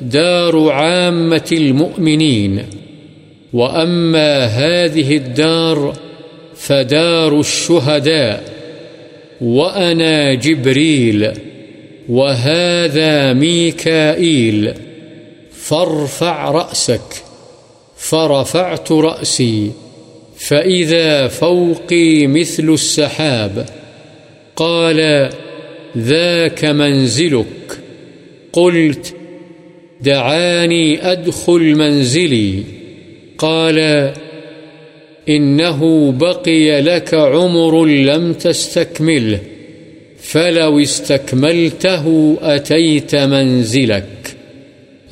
دار 0.00 0.68
عامة 0.70 1.48
المؤمنين. 1.52 2.62
وأما 3.52 4.44
هذه 4.44 5.16
الدار 5.16 5.96
فدار 6.54 7.40
الشهداء. 7.40 8.44
وأنا 9.40 10.34
جبريل، 10.34 11.32
وهذا 12.08 13.32
ميكائيل. 13.32 14.74
فارفع 15.52 16.50
رأسك. 16.50 17.22
فرفعت 17.96 18.92
رأسي. 18.92 19.70
فإذا 20.36 21.28
فوقي 21.28 22.26
مثل 22.26 22.70
السحاب. 22.70 23.66
قال 24.56 25.30
ذاك 25.98 26.64
منزلك. 26.64 27.78
قلت، 28.52 29.14
دعاني 30.00 31.12
أدخل 31.12 31.74
منزلي. 31.74 32.62
قال، 33.38 34.12
إنه 35.28 36.12
بقي 36.12 36.80
لك 36.80 37.14
عمر 37.14 37.86
لم 37.86 38.32
تستكمله، 38.32 39.40
فلو 40.18 40.80
استكملته 40.80 42.36
أتيت 42.42 43.16
منزلك. 43.16 44.36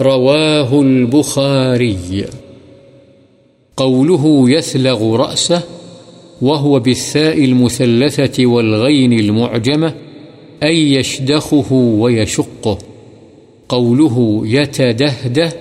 رواه 0.00 0.82
البخاري. 0.82 2.24
قوله 3.76 4.50
يثلغ 4.50 5.16
رأسه، 5.16 5.62
وهو 6.42 6.80
بالثاء 6.80 7.44
المثلثة 7.44 8.46
والغين 8.46 9.12
المعجمة 9.12 10.09
أي 10.62 10.92
يشدخه 10.92 11.72
ويشقه 11.72 12.78
قوله 13.68 14.42
يتدهده، 14.44 15.52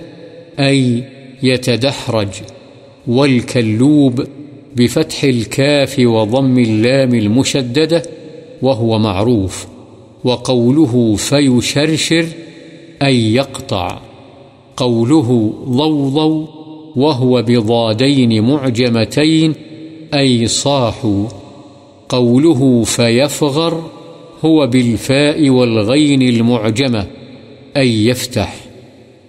أي 0.60 1.04
يتدحرج. 1.42 2.28
والكلوب 3.06 4.24
بفتح 4.76 5.24
الكاف 5.24 5.98
وضم 5.98 6.58
اللام 6.58 7.14
المشددة، 7.14 8.02
وهو 8.62 8.98
معروف. 8.98 9.66
وقوله 10.24 11.16
فيشرشر، 11.16 12.26
أي 13.02 13.34
يقطع. 13.34 14.00
قوله 14.76 15.52
ضوضو 15.68 16.48
وهو 16.96 17.42
بضادين 17.42 18.44
معجمتين، 18.44 19.54
أي 20.14 20.46
صاحوا. 20.46 21.26
قوله 22.08 22.84
فيفغر 22.84 23.90
هو 24.44 24.66
بالفاء 24.66 25.50
والغين 25.50 26.22
المعجمة، 26.22 27.06
أي 27.76 28.06
يفتح. 28.06 28.56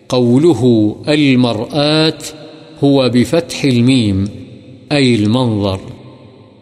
قوله 0.09 0.95
المرآة 1.07 2.17
هو 2.83 3.09
بفتح 3.09 3.63
الميم، 3.63 4.29
أي 4.91 5.15
المنظر. 5.15 5.79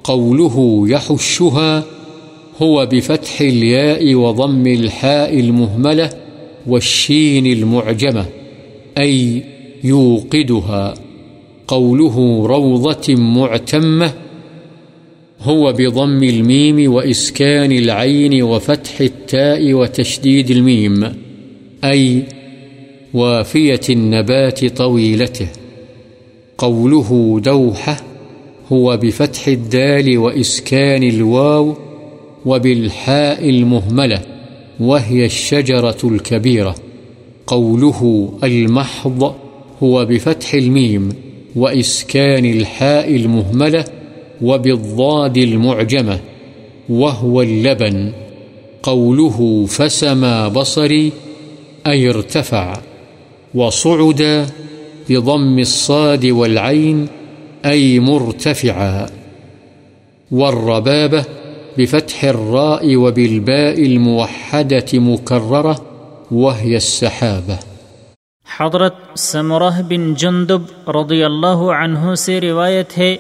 قوله 0.04 0.86
يحشها 0.88 1.84
هو 2.62 2.86
بفتح 2.86 3.42
الياء 3.42 4.16
وضم 4.16 4.68
الحاء 4.68 5.40
المهملة 5.40 6.10
والشين 6.68 7.46
المعجمة، 7.46 8.26
أي 8.98 9.44
يوقدها. 9.84 10.94
قوله 11.68 12.46
روضة 12.48 13.16
معتمة 13.16 14.14
هو 15.42 15.74
بضم 15.74 16.24
الميم 16.24 16.94
وإسكان 16.94 17.72
العين 17.72 18.44
وفتح 18.44 19.02
التاء 19.02 19.74
وتشديد 19.74 20.52
الميم، 20.52 21.14
أي 21.84 22.24
وافية 23.14 23.82
النبات 23.90 24.66
طويلته. 24.66 25.48
قوله 26.58 27.40
دوحة 27.44 28.04
هو 28.72 28.98
بفتح 28.98 29.48
الدال 29.48 30.18
وإسكان 30.18 31.04
الواو 31.04 31.78
وبالحاء 32.46 33.50
المهملة، 33.50 34.22
وهي 34.80 35.26
الشجرة 35.26 35.98
الكبيرة. 36.04 36.76
قوله 37.48 38.32
المحض 38.44 39.36
هو 39.84 40.06
بفتح 40.06 40.54
الميم 40.54 41.10
وإسكان 41.56 42.46
الحاء 42.46 43.16
المهملة 43.16 43.86
وبالضاد 44.42 45.38
المعجمة، 45.38 46.20
وهو 46.90 47.42
اللبن، 47.42 48.12
قوله 48.84 49.66
فسما 49.66 50.48
بصري، 50.48 51.12
أي 51.88 52.10
ارتفع، 52.10 52.74
وصعد 53.56 54.46
بضم 55.10 55.60
الصاد 55.60 56.26
والعين، 56.26 57.06
أي 57.66 58.00
مرتفعا، 58.00 59.06
والربابة 60.32 61.24
بفتح 61.78 62.24
الراء 62.24 62.96
وبالباء 62.96 63.86
الموحدة 63.86 65.00
مكررة، 65.00 65.76
وهي 66.32 66.76
السحابة. 66.76 67.56
حضرت 68.58 68.96
سمرہ 69.18 69.82
بن 69.88 70.14
جندب 70.14 70.90
رضی 70.90 71.24
اللہ 71.24 71.62
عنہ 71.82 72.16
سے 72.16 72.42
روایت 72.42 72.98
ہے 72.98 73.16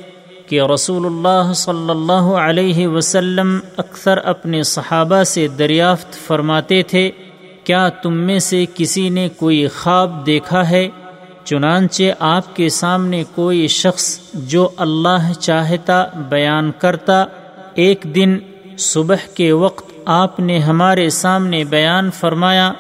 کہ 0.50 0.62
رسول 0.62 1.06
اللہ 1.06 1.52
صلی 1.54 1.90
اللہ 1.90 2.30
علیہ 2.40 2.88
وسلم 2.88 3.60
اکثر 3.78 4.18
اپنے 4.18 4.64
صحابہ 4.64 5.24
سے 5.24 5.48
دریافت 5.48 6.14
فرماتے 6.28 6.82
تھے، 6.84 7.12
کیا 7.64 7.90
تم 7.90 8.14
میں 8.14 8.40
سے 8.40 8.66
کسی 8.74 9.10
نے 9.10 9.28
کوئی 9.38 9.68
خواب 9.68 10.26
دیکھا 10.26 10.70
ہے؟ 10.70 10.88
چنانچہ 11.44 12.04
آپ 12.20 12.56
کے 12.56 12.70
سامنے 12.70 13.24
کوئی 13.36 13.68
شخص 13.68 14.20
جو 14.34 14.70
اللہ 14.78 15.32
چاہتا 15.40 16.04
بیان 16.30 16.72
کرتا، 16.80 17.24
ایک 17.74 18.06
دن 18.16 18.38
صبح 18.78 19.28
کے 19.36 19.52
وقت 19.52 19.92
آپ 20.06 20.40
نے 20.40 20.60
ہمارے 20.60 21.10
سامنے 21.10 21.64
بیان 21.64 22.12
فرمایا، 22.12 22.72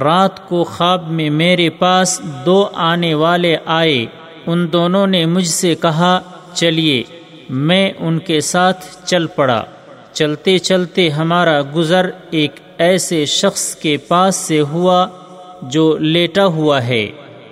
رات 0.00 0.48
کو 0.48 0.64
خواب 0.64 1.10
میں 1.10 1.30
میرے 1.30 1.70
پاس 1.70 2.20
دو 2.46 2.68
آنے 2.74 3.14
والے 3.14 3.56
آئے، 3.66 4.04
ان 4.46 4.72
دونوں 4.72 5.06
نے 5.06 5.24
مجھ 5.26 5.48
سے 5.48 5.74
کہا 5.74 6.18
چلیے، 6.54 7.02
میں 7.48 7.92
ان 7.98 8.18
کے 8.18 8.40
ساتھ 8.40 8.86
چل 9.04 9.26
پڑا۔ 9.26 9.64
چلتے 10.12 10.58
چلتے 10.58 11.10
ہمارا 11.10 11.60
گزر 11.76 12.10
ایک 12.30 12.50
ایسے 12.78 13.24
شخص 13.24 13.76
کے 13.76 13.96
پاس 13.96 14.36
سے 14.36 14.60
ہوا 14.60 15.06
جو 15.62 15.96
لیٹا 15.98 16.46
ہوا 16.46 16.86
ہے 16.86 17.06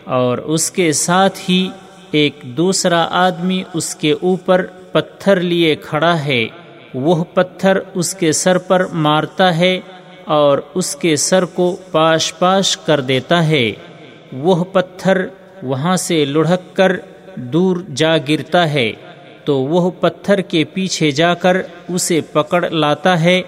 اور 0.05 0.39
اس 0.39 0.71
کے 0.71 0.93
ساتھ 0.93 1.39
ہی 1.49 1.69
ایک 2.11 2.41
دوسرا 2.43 3.07
آدمی 3.11 3.63
اس 3.75 3.95
کے 3.95 4.13
اوپر 4.13 4.67
پتھر 4.93 5.41
لیے 5.41 5.75
کھڑا 5.75 6.25
ہے۔ 6.25 6.47
وہ 6.95 7.25
پتھر 7.25 7.79
اس 7.95 8.15
کے 8.15 8.33
سر 8.33 8.59
پر 8.59 8.87
مارتا 8.87 9.57
ہے 9.59 9.81
اور 10.25 10.59
اس 10.75 10.97
کے 10.97 11.17
سر 11.17 11.45
کو 11.45 11.77
پاش 11.91 12.35
پاش 12.39 12.77
کر 12.77 13.01
دیتا 13.01 13.47
ہے۔ 13.47 13.73
وہ 14.33 14.65
پتھر 14.65 15.27
وہاں 15.63 15.97
سے 15.97 16.25
لڑھک 16.25 16.77
کر 16.77 16.93
دور 17.37 17.77
جا 17.95 18.17
گرتا 18.17 18.73
ہے، 18.73 18.93
تو 19.45 19.59
وہ 19.59 19.91
پتھر 19.91 20.41
کے 20.41 20.65
پیچھے 20.65 21.11
جا 21.11 21.35
کر 21.35 21.57
اسے 21.89 22.21
پکڑ 22.33 22.71
لاتا 22.71 23.23
ہے۔ 23.23 23.43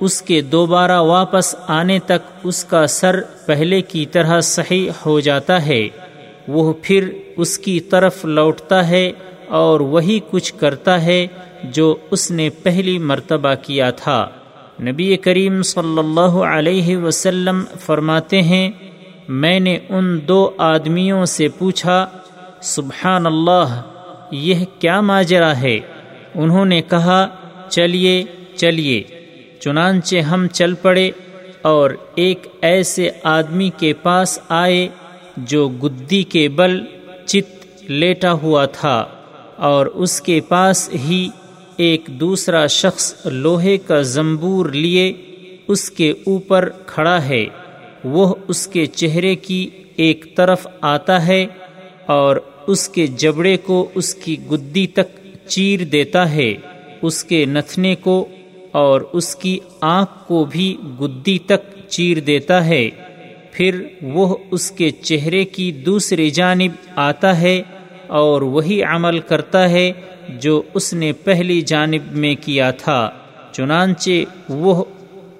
اس 0.00 0.22
کے 0.22 0.40
دوبارہ 0.40 1.00
واپس 1.00 1.54
آنے 1.66 1.98
تک 1.98 2.30
اس 2.42 2.64
کا 2.64 2.86
سر 2.86 3.20
پہلے 3.46 3.82
کی 3.82 4.06
طرح 4.06 4.40
صحیح 4.40 4.90
ہو 5.06 5.20
جاتا 5.20 5.66
ہے۔ 5.66 5.88
وہ 6.48 6.72
پھر 6.82 7.10
اس 7.36 7.58
کی 7.58 7.80
طرف 7.80 8.24
لوٹتا 8.24 8.88
ہے 8.88 9.12
اور 9.48 9.80
وہی 9.80 10.20
کچھ 10.30 10.54
کرتا 10.54 11.02
ہے 11.02 11.26
جو 11.64 11.96
اس 12.10 12.30
نے 12.30 12.50
پہلی 12.50 12.98
مرتبہ 12.98 13.54
کیا 13.62 13.90
تھا۔ 13.90 14.28
نبی 14.82 15.16
کریم 15.16 15.62
صلی 15.62 15.98
اللہ 15.98 16.36
علیہ 16.46 16.96
وسلم 16.96 17.64
فرماتے 17.86 18.42
ہیں، 18.42 18.70
میں 19.28 19.60
نے 19.60 19.78
ان 19.88 20.18
دو 20.28 20.50
آدمیوں 20.58 21.24
سے 21.24 21.48
پوچھا 21.48 22.06
سبحان 22.62 23.26
اللہ، 23.26 23.80
یہ 24.30 24.54
کیا 24.78 25.00
ماجرا 25.00 25.60
ہے؟ 25.60 25.78
انہوں 26.34 26.64
نے 26.64 26.82
کہا، 26.82 27.26
چلیے 27.68 28.24
چلیے، 28.56 29.02
چنانچہ 29.60 30.16
ہم 30.16 30.46
چل 30.46 30.74
پڑے 30.74 31.10
اور 31.62 31.90
ایک 32.14 32.46
ایسے 32.60 33.10
آدمی 33.22 33.70
کے 33.76 33.92
پاس 33.92 34.38
آئے 34.48 34.88
جو 35.36 35.68
گدی 35.68 36.22
کے 36.22 36.48
بل 36.48 36.84
چت 37.26 37.90
لیٹا 37.90 38.32
ہوا 38.32 38.64
تھا 38.64 39.06
اور 39.56 39.86
اس 39.86 40.20
کے 40.20 40.40
پاس 40.40 40.90
ہی 40.94 41.28
ایک 41.76 42.06
دوسرا 42.06 42.66
شخص 42.66 43.14
لوہے 43.24 43.78
کا 43.78 44.00
زمبور 44.00 44.66
لیے 44.66 45.12
اس 45.68 45.90
کے 45.90 46.10
اوپر 46.10 46.68
کھڑا 46.86 47.24
ہے۔ 47.24 47.46
وہ 48.04 48.34
اس 48.48 48.66
کے 48.66 48.86
چہرے 48.86 49.36
کی 49.36 49.70
ایک 49.96 50.36
طرف 50.36 50.66
آتا 50.80 51.26
ہے 51.26 51.46
اور 52.10 52.36
اس 52.66 52.88
کے 52.88 53.06
جبڑے 53.18 53.56
کو 53.56 53.88
اس 53.94 54.14
کی 54.14 54.36
گدی 54.52 54.86
تک 54.86 55.08
چیر 55.48 55.84
دیتا 55.84 56.30
ہے، 56.30 56.54
اس 57.02 57.22
کے 57.24 57.44
نتھنے 57.44 57.94
کو 57.94 58.24
اور 58.72 59.00
اس 59.12 59.34
کی 59.36 59.58
آنکھ 59.80 60.12
کو 60.26 60.44
بھی 60.44 60.76
گدی 61.00 61.38
تک 61.46 61.62
چیر 61.88 62.20
دیتا 62.20 62.64
ہے۔ 62.66 62.88
پھر 63.52 63.82
وہ 64.02 64.36
اس 64.50 64.70
کے 64.70 64.90
چہرے 64.90 65.44
کی 65.44 65.70
دوسری 65.86 66.30
جانب 66.30 66.72
آتا 66.96 67.40
ہے 67.40 67.60
اور 68.18 68.42
وہی 68.42 68.82
عمل 68.84 69.18
کرتا 69.20 69.68
ہے 69.70 69.90
جو 70.40 70.60
اس 70.74 70.92
نے 70.94 71.12
پہلی 71.24 71.60
جانب 71.62 72.12
میں 72.12 72.34
کیا 72.40 72.70
تھا، 72.78 73.00
چنانچہ 73.52 74.10
وہ 74.48 74.84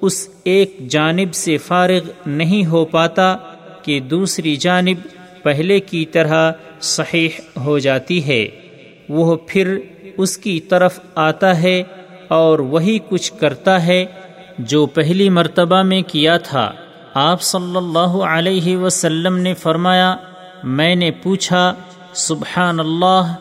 اس 0.01 0.29
ایک 0.45 0.77
جانب 0.89 1.35
سے 1.35 1.57
فارغ 1.57 2.11
نہیں 2.27 2.67
ہو 2.67 2.85
پاتا 2.85 3.35
کہ 3.83 3.99
دوسری 4.01 4.55
جانب 4.57 5.07
پہلے 5.43 5.81
کی 5.81 6.07
طرح 6.07 6.53
صحیح 6.81 7.29
ہو 7.61 7.79
جاتی 7.79 8.27
ہے۔ 8.27 8.49
وہ 9.09 9.37
پھر 9.47 9.79
اس 10.19 10.39
کی 10.39 10.61
طرف 10.61 11.01
آتا 11.15 11.63
ہے 11.63 11.83
اور 12.29 12.59
وہی 12.59 12.99
کچھ 13.09 13.33
کرتا 13.41 13.87
ہے 13.87 14.07
جو 14.59 14.87
پہلی 14.87 15.29
مرتبہ 15.29 15.83
میں 15.83 16.03
کیا 16.03 16.37
تھا۔ 16.37 16.73
آپ 17.15 17.43
صلی 17.43 17.77
اللہ 17.77 18.17
علیہ 18.25 18.77
وسلم 18.77 19.37
نے 19.37 19.55
فرمایا، 19.55 20.17
میں 20.65 20.95
نے 20.95 21.11
پوچھا 21.11 21.75
سبحان 22.13 22.81
اللہ 22.81 23.35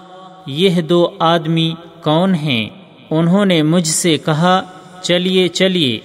یہ 0.46 0.82
دو 0.82 1.10
آدمی 1.20 1.74
کون 2.04 2.36
ہیں؟ 2.36 2.70
انہوں 3.10 3.46
نے 3.46 3.64
مجھ 3.64 3.88
سے 3.88 4.18
کہا، 4.18 4.62
چلیے 5.02 5.48
چلیے، 5.48 6.00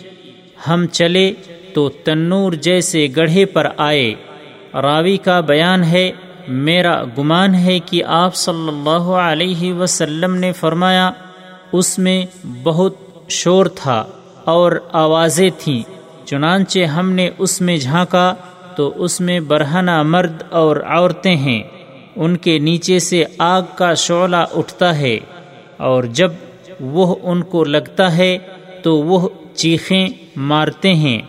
ہم 0.68 0.87
چلے 0.87 1.33
تو 1.74 1.88
تنور 1.88 2.52
جیسے 2.52 3.09
گڑھے 3.16 3.44
پر 3.44 3.66
آئے۔ 3.76 4.14
راوی 4.82 5.16
کا 5.16 5.40
بیان 5.40 5.84
ہے، 5.84 6.10
میرا 6.48 7.04
گمان 7.18 7.54
ہے 7.54 7.78
کہ 7.78 8.04
آپ 8.04 8.34
صلی 8.34 8.68
اللہ 8.68 9.10
علیہ 9.10 9.72
وسلم 9.72 10.34
نے 10.34 10.52
فرمایا، 10.52 11.10
اس 11.72 11.98
میں 11.98 12.26
بہت 12.62 12.94
شور 13.28 13.66
تھا 13.66 14.04
اور 14.44 14.72
آوازیں 14.92 15.50
تھیں، 15.58 15.82
چنانچہ 16.24 16.78
ہم 16.78 17.10
نے 17.10 17.30
اس 17.38 17.60
میں 17.60 17.76
جھانکا 17.76 18.34
تو 18.76 18.92
اس 18.96 19.20
میں 19.20 19.40
برہنہ 19.40 20.02
مرد 20.02 20.42
اور 20.50 20.76
عورتیں 20.87 21.37
ہیں، 21.37 21.62
ان 22.16 22.37
کے 22.37 22.58
نیچے 22.58 22.98
سے 22.98 23.24
آگ 23.38 23.62
کا 23.74 23.94
شعلہ 23.94 24.44
اٹھتا 24.54 24.98
ہے 24.98 25.18
اور 25.76 26.04
جب 26.04 26.32
وہ 26.80 27.14
ان 27.22 27.42
کو 27.42 27.64
لگتا 27.64 28.16
ہے 28.16 28.38
تو 28.82 28.96
وہ 28.98 29.28
چیخیں 29.54 30.08
مارتے 30.37 30.94
ہیں۔ 30.94 31.22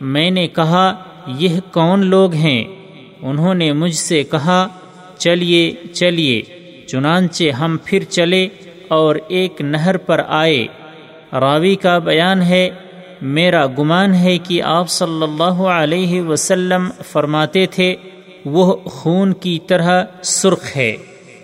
میں 0.00 0.30
نے 0.30 0.48
کہا، 0.48 0.94
یہ 1.26 1.60
کون 1.72 2.06
لوگ 2.06 2.32
ہیں؟ 2.32 2.64
انہوں 3.22 3.54
نے 3.54 3.72
مجھ 3.72 3.94
سے 3.94 4.22
کہا، 4.22 4.68
چلیے 5.18 5.72
چلیے، 5.92 6.42
چنانچہ 6.86 7.50
ہم 7.50 7.76
پھر 7.84 8.04
چلے 8.04 8.48
اور 8.88 9.16
ایک 9.28 9.60
نہر 9.60 9.96
پر 9.96 10.22
آئے۔ 10.26 10.66
راوی 11.32 11.74
کا 11.74 11.98
بیان 11.98 12.42
ہے، 12.42 12.70
میرا 13.22 13.66
گمان 13.66 14.14
ہے 14.14 14.38
کہ 14.38 14.62
آپ 14.62 14.90
صلی 14.90 15.22
اللہ 15.22 15.62
علیہ 15.62 16.22
وسلم 16.22 16.90
فرماتے 17.12 17.66
تھے، 17.66 17.96
وہ 18.44 18.76
خون 18.76 19.32
کی 19.32 19.58
طرح 19.66 20.04
سرخ 20.22 20.76
ہے، 20.76 20.96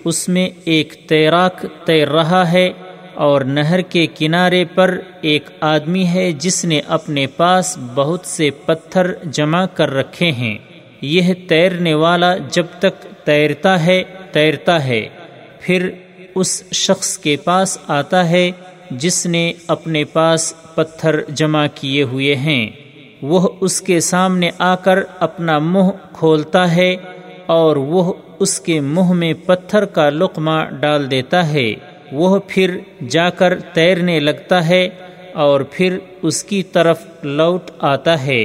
اس 0.04 0.28
میں 0.28 0.50
ایک 0.64 0.94
تیراک 1.08 1.66
تیر 1.84 2.08
رہا 2.08 2.52
ہے 2.52 2.72
اور 3.14 3.40
نہر 3.40 3.80
کے 3.80 4.06
کنارے 4.06 4.64
پر 4.64 4.98
ایک 5.20 5.44
آدمی 5.60 6.06
ہے 6.06 6.32
جس 6.32 6.64
نے 6.64 6.80
اپنے 6.88 7.26
پاس 7.26 7.78
بہت 7.94 8.26
سے 8.26 8.50
پتھر 8.50 9.14
جمع 9.24 9.66
کر 9.66 9.90
رکھے 9.90 10.30
ہیں۔ 10.30 10.58
یہ 11.04 11.34
تیرنے 11.48 11.94
والا 11.94 12.36
جب 12.36 12.66
تک 12.78 13.26
تیرتا 13.26 13.86
ہے 13.86 14.02
تیرتا 14.32 14.84
ہے۔ 14.84 15.08
پھر 15.60 15.90
اس 16.34 16.72
شخص 16.72 17.18
کے 17.18 17.36
پاس 17.36 17.78
آتا 17.88 18.30
ہے 18.30 18.50
جس 18.90 19.26
نے 19.26 19.52
اپنے 19.66 20.04
پاس 20.04 20.54
پتھر 20.74 21.20
جمع 21.28 21.66
کیے 21.74 22.02
ہوئے 22.02 22.36
ہیں۔ 22.36 22.70
وہ 23.22 23.48
اس 23.60 23.80
کے 23.80 24.00
سامنے 24.00 24.50
آ 24.58 24.74
کر 24.74 24.98
اپنا 25.20 25.58
منہ 25.58 25.90
کھولتا 26.12 26.76
ہے 26.76 26.96
اور 27.46 27.76
وہ 27.76 28.12
اس 28.40 28.60
کے 28.60 28.80
منہ 28.80 29.12
میں 29.12 29.34
پتھر 29.46 29.84
کا 29.84 30.10
لقمہ 30.10 30.60
ڈال 30.80 31.10
دیتا 31.10 31.52
ہے۔ 31.52 31.74
وہ 32.12 32.38
پھر 32.48 32.78
جا 33.08 33.30
کر 33.30 33.60
تیرنے 33.60 34.20
لگتا 34.20 34.68
ہے 34.68 34.88
اور 35.34 35.60
پھر 35.60 35.98
اس 36.22 36.44
کی 36.44 36.62
طرف 36.62 37.00
لوٹ 37.22 37.70
آتا 37.78 38.26
ہے۔ 38.26 38.44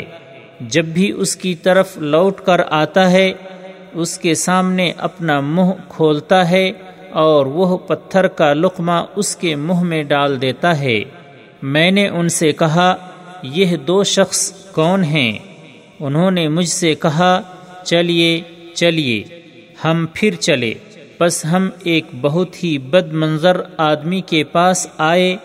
جب 0.61 0.85
بھی 0.85 1.11
اس 1.11 1.35
کی 1.35 1.55
طرف 1.55 1.97
لوٹ 1.97 2.41
کر 2.41 2.61
آتا 2.69 3.11
ہے، 3.11 3.33
اس 3.93 4.17
کے 4.17 4.33
سامنے 4.33 4.91
اپنا 4.97 5.39
منہ 5.39 5.71
کھولتا 5.89 6.49
ہے 6.49 6.71
اور 7.09 7.45
وہ 7.45 7.77
پتھر 7.77 8.27
کا 8.27 8.53
لقمہ 8.53 9.05
اس 9.15 9.35
کے 9.35 9.55
منہ 9.55 9.81
میں 9.81 10.03
ڈال 10.03 10.41
دیتا 10.41 10.79
ہے۔ 10.79 11.01
میں 11.61 11.91
نے 11.91 12.07
ان 12.07 12.29
سے 12.29 12.51
کہا، 12.51 12.95
یہ 13.43 13.77
دو 13.77 14.03
شخص 14.03 14.51
کون 14.51 15.03
ہیں؟ 15.03 15.37
انہوں 15.99 16.31
نے 16.31 16.47
مجھ 16.47 16.69
سے 16.69 16.95
کہا، 16.95 17.41
چلیے 17.83 18.41
چلیے، 18.73 19.23
ہم 19.85 20.05
پھر 20.13 20.35
چلے۔ 20.35 20.73
بس 21.19 21.45
ہم 21.45 21.69
ایک 21.83 22.05
بہت 22.21 22.63
ہی 22.63 22.77
بد 22.77 23.13
منظر 23.13 23.61
آدمی 23.77 24.21
کے 24.21 24.43
پاس 24.43 24.87
آئے 24.97 25.35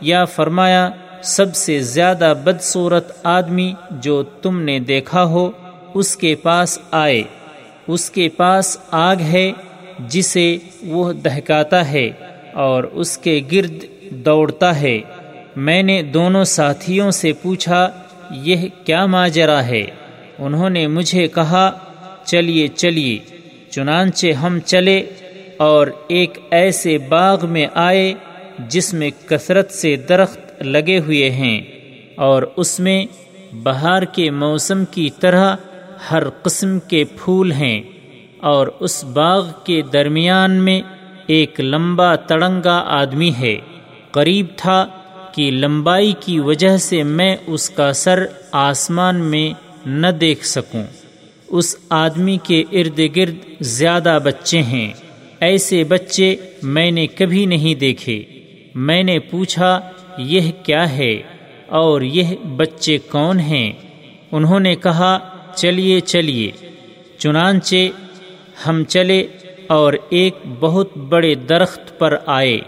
یا 0.00 0.24
فرمایا 0.24 0.90
سب 1.22 1.54
سے 1.54 1.80
زیادہ 1.80 2.34
بدصورت 2.44 3.12
آدمی 3.22 3.72
جو 3.90 4.22
تم 4.22 4.60
نے 4.60 4.78
دیکھا 4.78 5.24
ہو، 5.24 5.50
اس 5.94 6.16
کے 6.16 6.34
پاس 6.34 6.78
آئے۔ 6.90 7.22
اس 7.86 8.10
کے 8.10 8.28
پاس 8.28 8.78
آگ 8.90 9.16
ہے، 9.16 9.52
جسے 9.98 10.56
وہ 10.82 11.12
دہکاتا 11.12 11.90
ہے 11.90 12.10
اور 12.52 12.84
اس 12.84 13.18
کے 13.18 13.40
گرد 13.52 13.84
دوڑتا 14.10 14.80
ہے۔ 14.80 15.00
میں 15.56 15.82
نے 15.82 16.02
دونوں 16.02 16.44
ساتھیوں 16.44 17.10
سے 17.10 17.32
پوچھا، 17.32 17.90
یہ 18.30 18.56
کیا 18.84 19.06
ماجرا 19.06 19.66
ہے؟ 19.66 19.84
انہوں 20.38 20.70
نے 20.70 20.86
مجھے 20.86 21.26
کہا، 21.26 21.70
چلیے 22.24 22.68
چلیے، 22.68 23.18
چنانچہ 23.70 24.26
ہم 24.26 24.60
چلے 24.60 25.02
اور 25.56 25.86
ایک 26.08 26.38
ایسے 26.50 26.98
باغ 26.98 27.46
میں 27.48 27.66
آئے 27.74 28.14
جس 28.58 28.94
میں 28.94 29.10
کثرت 29.26 29.70
سے 29.70 29.96
درخت 29.96 30.41
لگے 30.62 30.98
ہوئے 30.98 31.30
ہیں 31.30 31.60
اور 32.16 32.42
اس 32.56 32.80
میں 32.80 33.06
بہار 33.52 34.02
کے 34.02 34.30
موسم 34.30 34.84
کی 34.84 35.10
طرح 35.20 35.56
ہر 36.10 36.30
قسم 36.30 36.78
کے 36.80 37.04
پھول 37.04 37.52
ہیں 37.52 37.82
اور 38.40 38.66
اس 38.80 39.04
باغ 39.04 39.46
کے 39.64 39.82
درمیان 39.92 40.50
میں 40.50 40.82
ایک 41.26 41.60
لمبا 41.60 42.16
تڑنگا 42.16 42.84
آدمی 42.86 43.32
ہے۔ 43.40 43.56
قریب 44.10 44.46
تھا 44.56 44.88
کہ 45.34 45.50
لمبائی 45.50 46.12
کی 46.20 46.40
وجہ 46.40 46.76
سے 46.76 47.02
میں 47.02 47.36
اس 47.46 47.70
کا 47.70 47.92
سر 47.92 48.26
آسمان 48.52 49.20
میں 49.20 49.52
نہ 49.86 50.06
دیکھ 50.06 50.46
سکوں۔ 50.46 50.84
اس 51.48 51.76
آدمی 51.88 52.38
کے 52.42 52.64
ارد 52.72 53.00
گرد 53.16 53.34
زیادہ 53.60 54.18
بچے 54.24 54.62
ہیں۔ 54.62 54.92
ایسے 55.40 55.84
بچے 55.84 56.36
میں 56.62 56.90
نے 56.90 57.06
کبھی 57.06 57.46
نہیں 57.46 57.74
دیکھے۔ 57.74 58.22
میں 58.74 59.02
نے 59.02 59.18
پوچھا 59.18 59.80
یہ 60.18 60.52
کیا 60.62 60.96
ہے 60.96 61.22
اور 61.66 62.00
یہ 62.00 62.36
بچے 62.56 62.98
کون 62.98 63.40
ہیں؟ 63.40 63.72
انہوں 64.32 64.60
نے 64.60 64.74
کہا، 64.74 65.18
چلیے 65.54 66.00
چلیے، 66.00 66.50
چنانچہ 67.18 67.76
ہم 68.68 68.84
چلے 68.84 69.26
اور 69.66 69.92
ایک 70.08 70.36
بہت 70.60 70.96
بڑے 70.96 71.34
درخت 71.34 71.98
پر 71.98 72.16
آئے۔ 72.26 72.60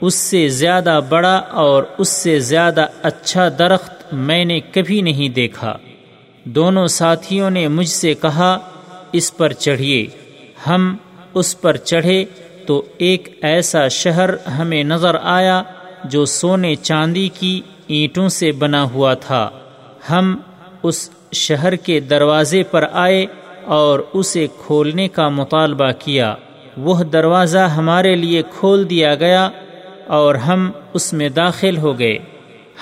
اس 0.00 0.14
سے 0.14 0.48
زیادہ 0.48 1.00
بڑا 1.08 1.36
اور 1.36 1.84
اس 1.98 2.08
سے 2.08 2.38
زیادہ 2.38 2.86
اچھا 3.02 3.48
درخت 3.58 4.14
میں 4.14 4.44
نے 4.44 4.60
کبھی 4.60 5.00
نہیں 5.00 5.28
دیکھا۔ 5.28 5.76
دونوں 6.44 6.86
ساتھیوں 6.86 7.50
نے 7.50 7.68
مجھ 7.68 7.88
سے 7.88 8.14
کہا، 8.14 8.58
اس 9.12 9.36
پر 9.36 9.52
چڑھیے۔ 9.52 10.06
ہم 10.66 10.96
اس 11.34 11.60
پر 11.60 11.76
چڑھے 11.76 12.24
تو 12.66 12.82
ایک 12.98 13.38
ایسا 13.42 13.88
شہر 13.88 14.36
ہمیں 14.46 14.84
نظر 14.84 15.16
آیا 15.22 15.62
جو 16.04 16.24
سونے 16.24 16.74
چاندی 16.74 17.28
کی 17.28 17.60
اینٹوں 17.86 18.28
سے 18.28 18.52
بنا 18.52 18.90
ہوا 18.90 19.14
تھا۔ 19.14 19.50
ہم 20.10 20.36
اس 20.82 21.10
شہر 21.32 21.76
کے 21.76 22.00
دروازے 22.00 22.62
پر 22.62 22.84
آئے 22.92 23.26
اور 23.64 24.00
اسے 24.12 24.46
کھولنے 24.66 25.08
کا 25.08 25.28
مطالبہ 25.28 25.90
کیا۔ 25.98 26.34
وہ 26.76 27.04
دروازہ 27.04 27.58
ہمارے 27.58 28.16
لیے 28.16 28.42
کھول 28.42 28.90
دیا 28.90 29.14
گیا 29.14 29.50
اور 30.06 30.34
ہم 30.34 30.70
اس 30.92 31.12
میں 31.12 31.28
داخل 31.28 31.76
ہو 31.76 31.98
گئے۔ 31.98 32.18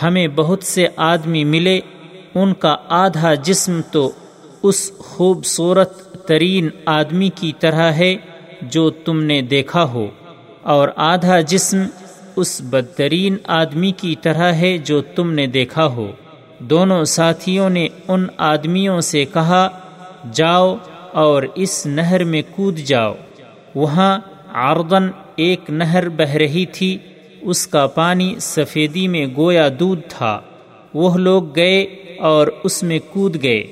ہمیں 0.03 0.29
بہت 0.29 0.63
سے 0.63 0.87
آدمی 0.97 1.45
ملے۔ 1.45 1.81
ان 2.35 2.55
کا 2.55 2.77
آدھا 2.89 3.35
جسم 3.35 3.81
تو 3.93 4.11
اس 4.63 4.93
خوبصورت 4.99 6.27
ترین 6.29 6.69
آدمی 6.87 7.31
کی 7.35 7.53
طرح 7.61 7.93
ہے 7.93 8.17
جو 8.63 8.91
تم 8.91 9.23
نے 9.23 9.43
دیکھا 9.43 9.85
ہو۔ 9.85 10.07
اور 10.63 10.89
آدھا 10.97 11.41
جسم 11.41 11.83
اس 12.37 12.61
بدترین 12.65 13.37
آدمی 13.47 13.93
کی 13.93 14.15
طرح 14.23 14.53
ہے 14.53 14.79
جو 14.79 15.01
تم 15.01 15.33
نے 15.33 15.47
دیکھا 15.47 15.87
ہو۔ 15.87 16.13
دونوں 16.59 17.05
ساتھیوں 17.05 17.71
نے 17.71 17.89
ان 18.09 18.27
آدمیوں 18.37 19.01
سے 19.01 19.25
کہا، 19.25 19.69
جاؤ 20.33 20.77
اور 21.13 21.43
اس 21.55 21.87
نہر 21.87 22.25
میں 22.25 22.43
کود 22.51 22.77
جاؤ۔ 22.77 23.15
وہاں 23.75 24.21
آردن 24.53 25.11
ایک 25.37 25.61
نہر 25.69 26.09
بہ 26.09 26.31
رہی 26.31 26.67
تھی، 26.67 26.99
اس 27.41 27.67
کا 27.67 27.87
پانی 27.87 28.35
سفیدی 28.41 29.09
میں 29.09 29.27
گویا 29.37 29.69
دودھ 29.81 30.01
تھا۔ 30.09 30.41
وہ 30.95 31.19
لوگ 31.19 31.57
گئے 31.57 31.81
اور 32.19 32.47
اس 32.65 32.83
میں 32.83 32.99
کود 33.11 33.43
گئے۔ 33.43 33.67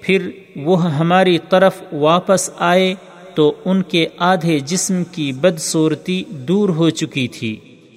پھر 0.00 0.30
وہ 0.56 0.94
ہماری 0.94 1.38
طرف 1.38 1.82
واپس 1.92 2.50
آئے 2.58 2.94
تو 3.34 3.54
ان 3.64 3.82
کے 3.82 4.06
آدھے 4.18 4.58
جسم 4.58 5.02
کی 5.04 5.32
بدصورتی 5.32 6.24
دور 6.28 6.68
ہو 6.68 6.90
چکی 6.90 7.28
تھی۔ 7.28 7.56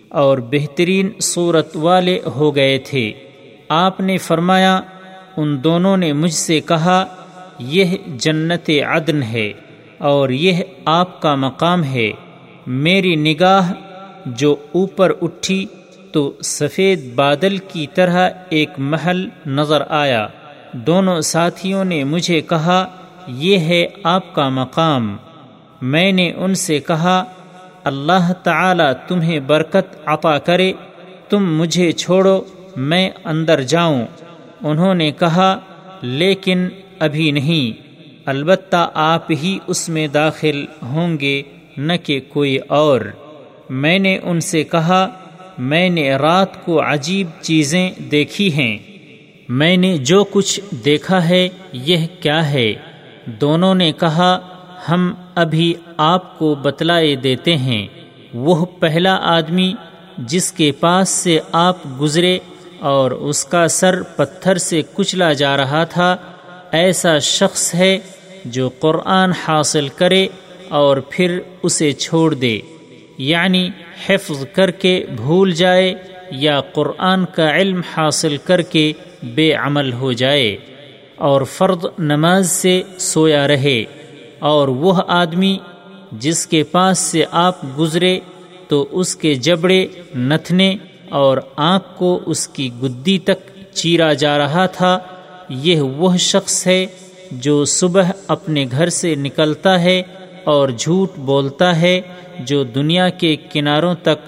اور 0.09 0.37
بہترین 0.37 1.09
صورت 1.21 1.77
والے 1.77 2.19
ہو 2.35 2.55
گئے 2.55 2.77
تھے۔ 2.77 3.11
آپ 3.69 3.99
نے 3.99 4.17
فرمایا، 4.17 4.81
ان 5.37 5.63
دونوں 5.63 5.97
نے 5.97 6.13
مجھ 6.13 6.33
سے 6.33 6.59
کہا، 6.59 7.05
یہ 7.59 7.85
جنت 8.07 8.69
عدن 8.69 9.23
ہے 9.23 9.53
اور 9.97 10.29
یہ 10.29 10.63
آپ 10.85 11.21
کا 11.21 11.35
مقام 11.35 11.83
ہے۔ 11.83 12.11
میری 12.67 13.15
نگاہ 13.15 13.73
جو 14.25 14.55
اوپر 14.71 15.11
اٹھی 15.21 15.65
تو 16.11 16.33
سفید 16.43 17.15
بادل 17.15 17.57
کی 17.57 17.87
طرح 17.93 18.29
ایک 18.49 18.69
محل 18.77 19.27
نظر 19.45 19.81
آیا۔ 19.89 20.27
دونوں 20.73 21.21
ساتھیوں 21.21 21.85
نے 21.85 22.03
مجھے 22.03 22.41
کہا، 22.41 22.85
یہ 23.27 23.57
ہے 23.57 23.87
آپ 24.03 24.35
کا 24.35 24.49
مقام۔ 24.49 25.17
میں 25.81 26.11
نے 26.11 26.33
ان 26.33 26.55
سے 26.55 26.79
کہا 26.79 27.23
اللہ 27.87 28.33
تعالی 28.43 28.83
تمہیں 29.07 29.39
برکت 29.39 29.95
عطا 30.05 30.37
کرے، 30.37 30.73
تم 31.29 31.57
مجھے 31.57 31.91
چھوڑو، 31.91 32.41
میں 32.75 33.09
اندر 33.25 33.61
جاؤں۔ 33.61 34.05
انہوں 34.61 34.93
نے 34.93 35.11
کہا، 35.11 35.59
لیکن 36.01 36.67
ابھی 36.99 37.31
نہیں، 37.31 37.81
البتہ 38.25 38.91
آپ 38.93 39.31
ہی 39.31 39.59
اس 39.67 39.89
میں 39.89 40.07
داخل 40.07 40.65
ہوں 40.81 41.19
گے، 41.19 41.41
نہ 41.77 41.93
کہ 42.03 42.19
کوئی 42.29 42.57
اور۔ 42.57 43.01
میں 43.69 43.99
نے 43.99 44.19
ان 44.23 44.39
سے 44.39 44.63
کہا، 44.63 45.07
میں 45.57 45.89
نے 45.89 46.15
رات 46.15 46.65
کو 46.65 46.81
عجیب 46.81 47.27
چیزیں 47.41 47.91
دیکھی 48.11 48.53
ہیں۔ 48.53 48.77
میں 49.49 49.77
نے 49.77 49.97
جو 49.97 50.23
کچھ 50.23 50.59
دیکھا 50.85 51.29
ہے، 51.29 51.49
یہ 51.73 51.97
کیا 52.21 52.51
ہے؟ 52.51 52.73
دونوں 53.25 53.75
نے 53.75 53.91
کہا، 53.91 54.39
ہم 54.89 55.13
ابھی 55.37 55.73
آپ 55.97 56.39
کو 56.39 56.55
بتلائے 56.55 57.15
دیتے 57.15 57.57
ہیں۔ 57.57 57.87
وہ 58.33 58.65
پہلا 58.65 59.17
آدمی 59.21 59.73
جس 60.17 60.51
کے 60.51 60.71
پاس 60.71 61.09
سے 61.09 61.39
آپ 61.51 61.77
گزرے 62.01 62.37
اور 62.79 63.11
اس 63.11 63.45
کا 63.45 63.67
سر 63.67 64.01
پتھر 64.01 64.57
سے 64.57 64.81
کچلا 64.93 65.33
جا 65.33 65.57
رہا 65.57 65.83
تھا، 65.83 66.15
ایسا 66.71 67.19
شخص 67.19 67.75
ہے 67.75 67.99
جو 68.45 68.69
قرآن 68.69 69.31
حاصل 69.31 69.87
کرے 69.87 70.27
اور 70.69 70.97
پھر 71.09 71.39
اسے 71.63 71.91
چھوڑ 71.91 72.33
دے۔ 72.33 72.59
یعنی 73.17 73.69
حفظ 74.09 74.45
کر 74.53 74.71
کے 74.71 75.05
بھول 75.15 75.51
جائے 75.51 75.95
یا 76.31 76.61
قرآن 76.61 77.25
کا 77.25 77.55
علم 77.55 77.81
حاصل 77.97 78.37
کر 78.37 78.61
کے 78.61 78.93
بے 79.23 79.53
عمل 79.53 79.93
ہو 79.93 80.11
جائے 80.11 80.57
اور 81.15 81.41
فرد 81.41 81.85
نماز 81.99 82.51
سے 82.51 82.81
سویا 82.99 83.47
رہے۔ 83.47 83.83
اور 84.41 84.67
وہ 84.67 84.93
آدمی 85.07 85.57
جس 86.23 86.45
کے 86.47 86.63
پاس 86.71 86.99
سے 86.99 87.23
آپ 87.31 87.63
گزرے 87.79 88.17
تو 88.67 88.85
اس 88.91 89.15
کے 89.15 89.33
جبڑے 89.35 89.85
نتھنے 90.15 90.75
اور 91.19 91.37
آنکھ 91.57 91.87
کو 91.97 92.19
اس 92.25 92.47
کی 92.47 92.69
گدی 92.83 93.17
تک 93.25 93.49
چیرا 93.73 94.11
جا 94.13 94.37
رہا 94.37 94.65
تھا، 94.65 94.97
یہ 95.49 95.81
وہ 95.81 96.15
شخص 96.21 96.65
ہے 96.67 96.85
جو 97.41 97.63
صبح 97.65 98.11
اپنے 98.27 98.65
گھر 98.71 98.89
سے 98.89 99.13
نکلتا 99.15 99.79
ہے 99.81 100.01
اور 100.45 100.69
جھوٹ 100.69 101.17
بولتا 101.25 101.75
ہے 101.81 101.99
جو 102.39 102.63
دنیا 102.75 103.07
کے 103.19 103.35
کناروں 103.51 103.93
تک 104.01 104.25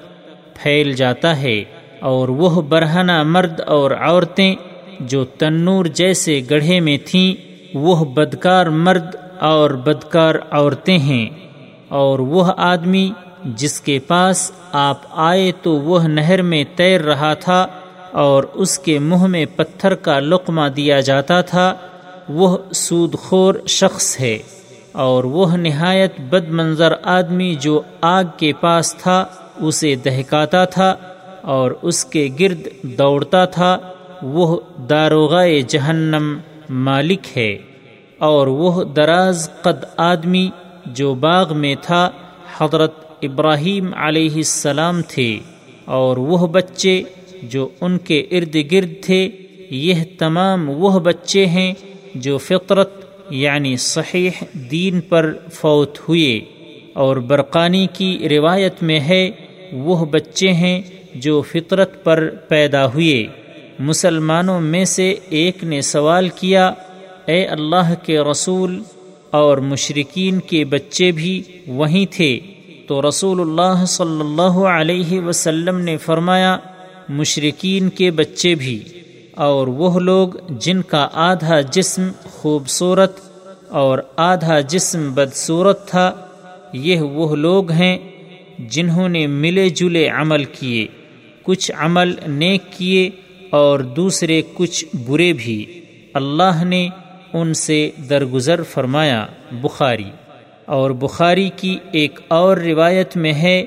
پھیل 0.55 0.91
جاتا 0.93 1.35
ہے، 1.41 1.63
اور 2.01 2.29
وہ 2.29 2.61
برہنہ 2.61 3.21
مرد 3.25 3.59
اور 3.67 3.91
عورتیں 3.91 4.55
جو 5.01 5.23
تنور 5.37 5.85
جیسے 5.95 6.39
گڑھے 6.49 6.79
میں 6.79 6.97
تھیں، 7.05 7.33
وہ 7.75 7.95
بدکار 8.05 8.65
مرد 8.85 9.15
اور 9.39 9.69
بدکار 9.69 10.35
عورتیں 10.51 10.97
ہیں 10.97 11.29
اور 11.87 12.19
وہ 12.19 12.51
آدمی 12.57 13.11
جس 13.45 13.81
کے 13.81 13.99
پاس 13.99 14.51
آپ 14.71 14.97
آئے 15.11 15.51
تو 15.61 15.71
وہ 15.71 15.99
نہر 16.07 16.41
میں 16.41 16.63
تیر 16.75 17.01
رہا 17.01 17.33
تھا 17.33 17.67
اور 18.11 18.43
اس 18.53 18.79
کے 18.79 18.99
منہ 18.99 19.25
میں 19.25 19.45
پتھر 19.55 19.95
کا 19.95 20.19
لقمہ 20.19 20.67
دیا 20.75 20.99
جاتا 20.99 21.41
تھا، 21.41 21.73
وہ 22.29 22.57
سود 22.73 23.15
خور 23.15 23.55
شخص 23.67 24.19
ہے 24.19 24.37
اور 24.91 25.23
وہ 25.23 25.57
نہایت 25.57 26.19
بد 26.19 26.49
منظر 26.49 26.93
آدمی 27.03 27.55
جو 27.55 27.81
آگ 28.01 28.23
کے 28.37 28.53
پاس 28.53 28.95
تھا، 28.95 29.25
اسے 29.61 29.95
دہکاتا 29.95 30.65
تھا 30.65 30.95
اور 31.41 31.71
اس 31.81 32.05
کے 32.05 32.29
گرد 32.39 32.67
دوڑتا 32.83 33.45
تھا، 33.45 33.77
وہ 34.21 34.59
داروغائے 34.89 35.61
جہنم 35.61 36.37
مالک 36.69 37.37
ہے۔ 37.37 37.57
اور 38.19 38.47
وہ 38.47 38.83
دراز 38.83 39.49
قد 39.61 39.85
آدمی 39.97 40.49
جو 40.85 41.13
باغ 41.13 41.57
میں 41.57 41.75
تھا، 41.81 42.09
حضرت 42.57 42.93
ابراہیم 43.21 43.93
علیہ 43.93 44.35
السلام 44.35 45.01
تھے، 45.07 45.39
اور 45.85 46.17
وہ 46.17 46.47
بچے 46.47 47.03
جو 47.43 47.69
ان 47.81 47.97
کے 47.97 48.19
ارد 48.19 48.55
گرد 48.71 49.05
تھے، 49.05 49.29
یہ 49.69 49.95
تمام 50.17 50.69
وہ 50.69 50.99
بچے 50.99 51.45
ہیں 51.45 51.73
جو 52.15 52.37
فطرت 52.37 52.91
یعنی 53.29 53.75
صحیح 53.77 54.29
دین 54.71 55.01
پر 55.01 55.33
فوت 55.51 55.97
ہوئے۔ 56.09 56.39
اور 56.93 57.17
برقانی 57.17 57.87
کی 57.93 58.29
روایت 58.29 58.83
میں 58.83 58.99
ہے، 58.99 59.31
وہ 59.71 60.05
بچے 60.05 60.51
ہیں 60.53 60.81
جو 61.15 61.41
فطرت 61.41 62.03
پر 62.03 62.29
پیدا 62.47 62.85
ہوئے۔ 62.85 63.27
مسلمانوں 63.79 64.61
میں 64.61 64.85
سے 64.85 65.15
ایک 65.29 65.63
نے 65.63 65.81
سوال 65.81 66.29
کیا 66.29 66.73
اے 67.29 67.45
اللہ 67.45 67.93
کے 68.03 68.19
رسول 68.19 68.83
اور 69.31 69.57
مشرقین 69.57 70.39
کے 70.39 70.65
بچے 70.65 71.11
بھی 71.11 71.41
وہیں 71.67 72.05
تھے۔ 72.13 72.39
تو 72.87 73.09
رسول 73.09 73.41
اللہ 73.41 73.85
صلی 73.85 74.19
اللہ 74.19 74.57
علیہ 74.81 75.21
وسلم 75.21 75.79
نے 75.79 75.97
فرمایا 75.97 76.57
مشرقین 77.09 77.89
کے 77.89 78.11
بچے 78.11 78.55
بھی۔ 78.55 78.83
اور 79.35 79.67
وہ 79.67 79.99
لوگ 79.99 80.29
جن 80.49 80.81
کا 80.81 81.07
آدھا 81.13 81.61
جسم 81.61 82.01
خوبصورت 82.23 83.19
اور 83.69 83.99
آدھا 84.15 84.59
جسم 84.59 85.13
بدصورت 85.13 85.87
تھا، 85.87 86.11
یہ 86.73 86.99
وہ 86.99 87.35
لوگ 87.35 87.71
ہیں 87.71 87.97
جنہوں 88.59 89.09
نے 89.09 89.27
ملے 89.27 89.69
جلے 89.69 90.09
عمل 90.09 90.43
کیے، 90.43 90.87
کچھ 91.43 91.71
عمل 91.77 92.15
نیک 92.27 92.61
کیے 92.77 93.09
اور 93.49 93.79
دوسرے 93.79 94.41
کچھ 94.53 94.85
برے 95.07 95.33
بھی۔ 95.33 95.81
اللہ 96.13 96.63
نے 96.63 96.89
ان 97.33 97.53
سے 97.53 97.89
درگزر 98.09 98.63
فرمایا، 98.63 99.25
بخاری۔ 99.51 100.09
اور 100.65 100.91
بخاری 100.91 101.49
کی 101.55 101.77
ایک 101.91 102.19
اور 102.27 102.57
روایت 102.57 103.17
میں 103.17 103.33
ہے، 103.33 103.65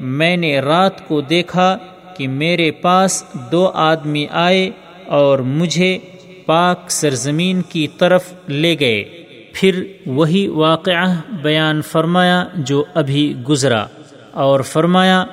میں 0.00 0.36
نے 0.36 0.60
رات 0.60 1.08
کو 1.08 1.20
دیکھا 1.20 1.78
کہ 2.16 2.28
میرے 2.28 2.70
پاس 2.70 3.24
دو 3.52 3.70
آدمی 3.74 4.26
آئے 4.30 4.70
اور 5.06 5.38
مجھے 5.38 5.98
پاک 6.46 6.90
سرزمین 6.90 7.62
کی 7.62 7.86
طرف 7.98 8.32
لے 8.48 8.76
گئے۔ 8.80 9.04
پھر 9.52 9.84
وہی 10.06 10.48
واقعہ 10.48 11.14
بیان 11.42 11.82
فرمایا 11.82 12.44
جو 12.54 12.84
ابھی 12.94 13.34
گزرا 13.48 13.86
اور 14.30 14.60
فرمایا، 14.60 15.24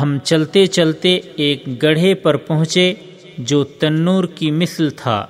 ہم 0.00 0.18
چلتے 0.24 0.66
چلتے 0.66 1.20
ایک 1.36 1.82
گڑھے 1.82 2.14
پر 2.14 2.36
پہنچے 2.36 2.94
جو 3.38 3.64
تنور 3.64 4.24
کی 4.24 4.50
مثل 4.50 4.90
تھا۔ 4.90 5.26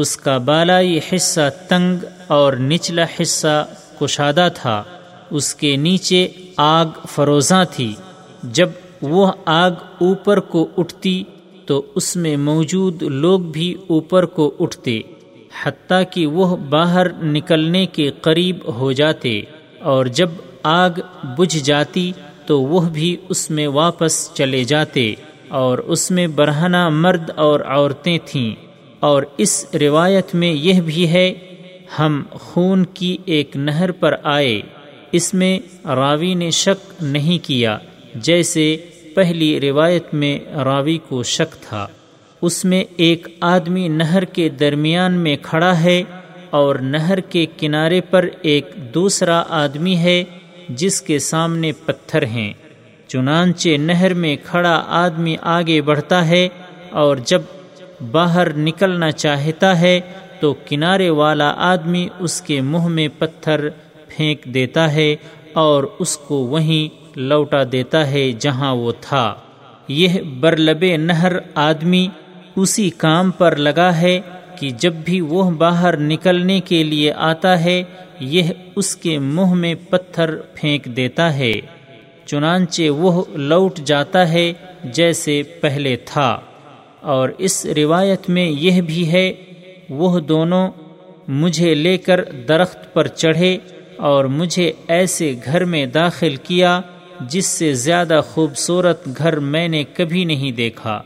اس 0.00 0.16
کا 0.16 0.38
بالائی 0.38 0.98
حصہ 0.98 1.40
تنگ 1.68 2.04
اور 2.26 2.52
نچلا 2.52 3.04
حصہ 3.22 3.66
کشادہ 4.00 4.48
تھا۔ 4.54 4.84
اس 5.30 5.54
کے 5.54 5.76
نیچے 5.76 6.28
آگ 6.56 6.86
فروزاں 7.08 7.64
تھی۔ 7.70 7.94
جب 8.42 8.68
وہ 9.02 9.32
آگ 9.44 9.70
اوپر 10.00 10.40
کو 10.40 10.68
اٹھتی 10.76 11.24
تو 11.66 11.82
اس 11.94 12.16
میں 12.16 12.36
موجود 12.36 13.02
لوگ 13.02 13.40
بھی 13.40 13.74
اوپر 13.88 14.24
کو 14.26 14.54
اٹھتے، 14.60 15.00
حتیٰ 15.64 16.02
کہ 16.10 16.26
وہ 16.26 16.56
باہر 16.56 17.12
نکلنے 17.12 17.86
کے 17.86 18.10
قریب 18.20 18.56
ہو 18.78 18.92
جاتے۔ 18.92 19.40
اور 19.80 20.06
جب 20.06 20.28
آگ 20.62 20.90
بجھ 21.38 21.58
جاتی 21.58 22.12
تو 22.46 22.62
وہ 22.62 22.80
بھی 22.80 23.16
اس 23.28 23.50
میں 23.50 23.68
واپس 23.68 24.34
چلے 24.34 24.64
جاتے۔ 24.64 25.14
اور 25.48 25.78
اس 25.78 26.10
میں 26.10 26.26
برہنہ 26.26 26.88
مرد 26.88 27.30
اور 27.36 27.60
عورتیں 27.60 28.18
تھیں۔ 28.24 28.69
اور 29.00 29.22
اس 29.36 29.66
روایت 29.80 30.34
میں 30.34 30.52
یہ 30.52 30.80
بھی 30.80 31.08
ہے، 31.08 31.34
ہم 31.98 32.22
خون 32.30 32.84
کی 32.84 33.16
ایک 33.24 33.56
نہر 33.56 33.90
پر 33.90 34.14
آئے، 34.22 34.60
اس 35.12 35.34
میں 35.34 35.58
راوی 35.84 36.34
نے 36.34 36.50
شک 36.50 37.02
نہیں 37.02 37.46
کیا، 37.46 37.78
جیسے 38.14 38.76
پہلی 39.14 39.60
روایت 39.60 40.14
میں 40.14 40.38
راوی 40.64 40.98
کو 41.08 41.22
شک 41.22 41.62
تھا۔ 41.62 41.86
اس 42.42 42.64
میں 42.64 42.84
ایک 42.96 43.28
آدمی 43.40 43.88
نہر 43.88 44.24
کے 44.24 44.48
درمیان 44.48 45.12
میں 45.12 45.36
کھڑا 45.42 45.80
ہے 45.80 46.02
اور 46.50 46.74
نہر 46.74 47.20
کے 47.20 47.46
کنارے 47.58 48.00
پر 48.00 48.28
ایک 48.42 48.66
دوسرا 48.94 49.42
آدمی 49.48 49.96
ہے، 49.96 50.24
جس 50.68 51.02
کے 51.02 51.18
سامنے 51.18 51.72
پتھر 51.72 52.22
ہیں۔ 52.22 52.52
چنانچہ 53.08 53.68
نہر 53.68 54.14
میں 54.14 54.36
کھڑا 54.44 54.82
آدمی 54.86 55.36
آگے 55.40 55.80
بڑھتا 55.80 56.28
ہے 56.28 56.48
اور 56.90 57.16
جب 57.24 57.42
باہر 58.12 58.56
نکلنا 58.56 59.10
چاہتا 59.10 59.80
ہے 59.80 60.00
تو 60.40 60.54
کنارے 60.68 61.10
والا 61.10 61.54
آدمی 61.56 62.08
اس 62.18 62.42
کے 62.42 62.60
منہ 62.60 62.86
میں 62.86 63.08
پتھر 63.18 63.68
پھینک 64.08 64.44
دیتا 64.44 64.92
ہے 64.92 65.16
اور 65.52 65.84
اس 65.98 66.18
کو 66.18 66.34
وہیں 66.34 67.00
لوٹا 67.16 67.62
دیتا 67.72 68.10
ہے 68.10 68.32
جہاں 68.32 68.74
وہ 68.74 68.92
تھا۔ 69.00 69.34
یہ 69.88 70.22
برلب 70.22 70.84
نہر 70.98 71.32
آدمی 71.54 72.08
اسی 72.56 72.90
کام 72.90 73.30
پر 73.30 73.56
لگا 73.56 73.96
ہے 73.96 74.20
کہ 74.58 74.70
جب 74.70 74.92
بھی 75.04 75.20
وہ 75.20 75.50
باہر 75.50 75.96
نکلنے 75.96 76.60
کے 76.60 76.82
لیے 76.82 77.12
آتا 77.12 77.64
ہے، 77.64 77.82
یہ 78.20 78.42
اس 78.76 78.96
کے 78.96 79.18
منہ 79.18 79.54
میں 79.54 79.74
پتھر 79.90 80.36
پھینک 80.54 80.84
دیتا 80.84 81.34
ہے۔ 81.34 81.52
چنانچہ 82.26 82.90
وہ 82.90 83.24
لوٹ 83.28 83.76
جاتا 83.76 84.32
ہے 84.32 84.52
جیسے 84.84 85.42
پہلے 85.42 85.96
تھا۔ 85.96 86.40
اور 87.00 87.28
اس 87.38 87.66
روایت 87.66 88.30
میں 88.30 88.50
یہ 88.50 88.80
بھی 88.80 89.12
ہے، 89.12 89.32
وہ 89.90 90.20
دونوں 90.20 90.70
مجھے 91.28 91.74
لے 91.74 91.98
کر 91.98 92.24
درخت 92.24 92.94
پر 92.94 93.06
چڑھے 93.06 93.58
اور 93.96 94.24
مجھے 94.24 94.72
ایسے 94.88 95.34
گھر 95.44 95.64
میں 95.64 95.86
داخل 95.86 96.36
کیا 96.36 96.80
جس 97.20 97.46
سے 97.46 97.74
زیادہ 97.74 98.20
خوبصورت 98.30 99.08
گھر 99.18 99.38
میں 99.38 99.68
نے 99.68 99.84
کبھی 99.94 100.24
نہیں 100.24 100.52
دیکھا۔ 100.52 101.02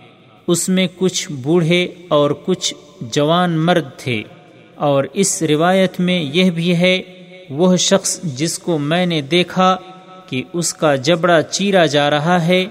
اس 0.48 0.68
میں 0.68 0.88
کچھ 0.96 1.32
بوڑھے 1.32 1.88
اور 2.08 2.30
کچھ 2.44 2.74
جوان 3.00 3.58
مرد 3.58 3.88
تھے۔ 3.96 4.22
اور 4.74 5.04
اس 5.12 5.42
روایت 5.42 6.00
میں 6.00 6.22
یہ 6.22 6.50
بھی 6.50 6.76
ہے، 6.76 7.02
وہ 7.50 7.76
شخص 7.76 8.22
جس 8.22 8.58
کو 8.58 8.78
میں 8.78 9.06
نے 9.06 9.20
دیکھا 9.20 9.76
کہ 10.26 10.42
اس 10.52 10.74
کا 10.74 10.96
جبڑا 10.96 11.42
چیرا 11.42 11.86
جا 11.86 12.10
رہا 12.10 12.46
ہے، 12.46 12.64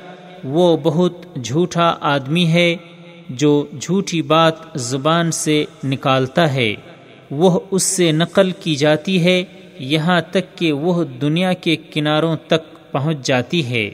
وہ 0.44 0.78
بہت 0.84 1.26
جھوٹا 1.44 1.96
آدمی 2.02 2.48
ہے۔ 2.48 2.76
جو 3.30 3.66
جھوٹی 3.82 4.22
بات 4.22 4.54
زبان 4.76 5.32
سے 5.32 5.66
نکالتا 5.84 6.54
ہے، 6.54 6.76
وہ 7.32 7.60
اس 7.72 7.84
سے 7.84 8.12
نقل 8.12 8.52
کی 8.52 8.76
جاتی 8.76 9.24
ہے، 9.24 9.44
یہاں 9.80 10.22
تک 10.32 10.58
کہ 10.58 10.72
وہ 10.72 11.04
دنیا 11.04 11.54
کے 11.54 11.76
کناروں 11.76 12.36
تک 12.48 12.92
پہنچ 12.92 13.26
جاتی 13.26 13.66
ہے۔ 13.66 13.92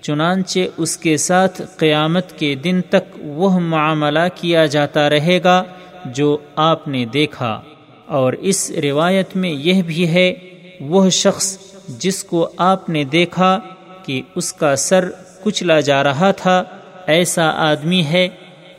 چنانچہ 0.00 0.60
اس 0.76 0.98
کے 0.98 1.16
ساتھ 1.16 1.62
قیامت 1.76 2.38
کے 2.38 2.54
دن 2.54 2.80
تک 2.88 3.18
وہ 3.22 3.60
معاملہ 3.60 4.20
کیا 4.34 4.66
جاتا 4.66 5.10
رہے 5.10 5.40
گا 5.44 5.64
جو 6.04 6.36
آپ 6.56 6.88
نے 6.88 7.04
دیکھا۔ 7.04 7.60
اور 8.06 8.32
اس 8.32 8.70
روایت 8.70 9.36
میں 9.36 9.50
یہ 9.50 9.82
بھی 9.82 10.08
ہے، 10.08 10.34
وہ 10.80 11.10
شخص 11.10 11.58
جس 11.88 12.24
کو 12.24 12.48
آپ 12.56 12.90
نے 12.90 13.04
دیکھا 13.04 13.58
کہ 14.02 14.22
اس 14.34 14.52
کا 14.52 14.76
سر 14.76 15.10
کچلا 15.44 15.80
جا 15.80 16.04
رہا 16.04 16.30
تھا، 16.30 16.64
ایسا 17.06 17.50
آدمی 17.50 18.04
ہے 18.04 18.28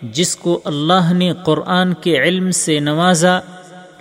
جس 0.01 0.35
کو 0.35 0.59
اللہ 0.65 1.11
نے 1.13 1.31
قرآن 1.45 1.93
کے 1.93 2.17
علم 2.17 2.49
سے 2.51 2.79
نوازا، 2.79 3.39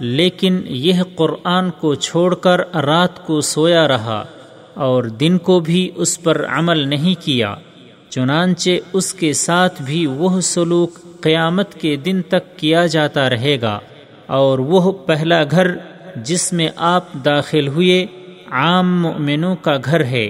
لیکن 0.00 0.60
یہ 0.66 1.02
قرآن 1.14 1.70
کو 1.70 1.94
چھوڑ 1.94 2.34
کر 2.34 2.60
رات 2.76 3.26
کو 3.26 3.40
سویا 3.40 3.86
رہا 3.88 4.24
اور 4.76 5.04
دن 5.20 5.38
کو 5.38 5.58
بھی 5.60 5.88
اس 5.96 6.22
پر 6.22 6.44
عمل 6.48 6.88
نہیں 6.88 7.14
کیا، 7.24 7.54
چنانچہ 8.10 8.70
اس 8.92 9.12
کے 9.14 9.32
ساتھ 9.32 9.82
بھی 9.82 10.04
وہ 10.06 10.40
سلوک 10.40 10.98
قیامت 11.20 11.74
کے 11.74 11.94
دن 11.96 12.20
تک 12.28 12.56
کیا 12.58 12.86
جاتا 12.86 13.28
رہے 13.30 13.56
گا۔ 13.62 13.78
اور 14.26 14.58
وہ 14.58 14.92
پہلا 15.06 15.42
گھر 15.44 15.70
جس 16.24 16.52
میں 16.52 16.68
آپ 16.76 17.12
داخل 17.24 17.68
ہوئے 17.68 18.04
عام 18.50 19.00
مؤمنوں 19.02 19.54
کا 19.56 19.76
گھر 19.84 20.04
ہے، 20.04 20.28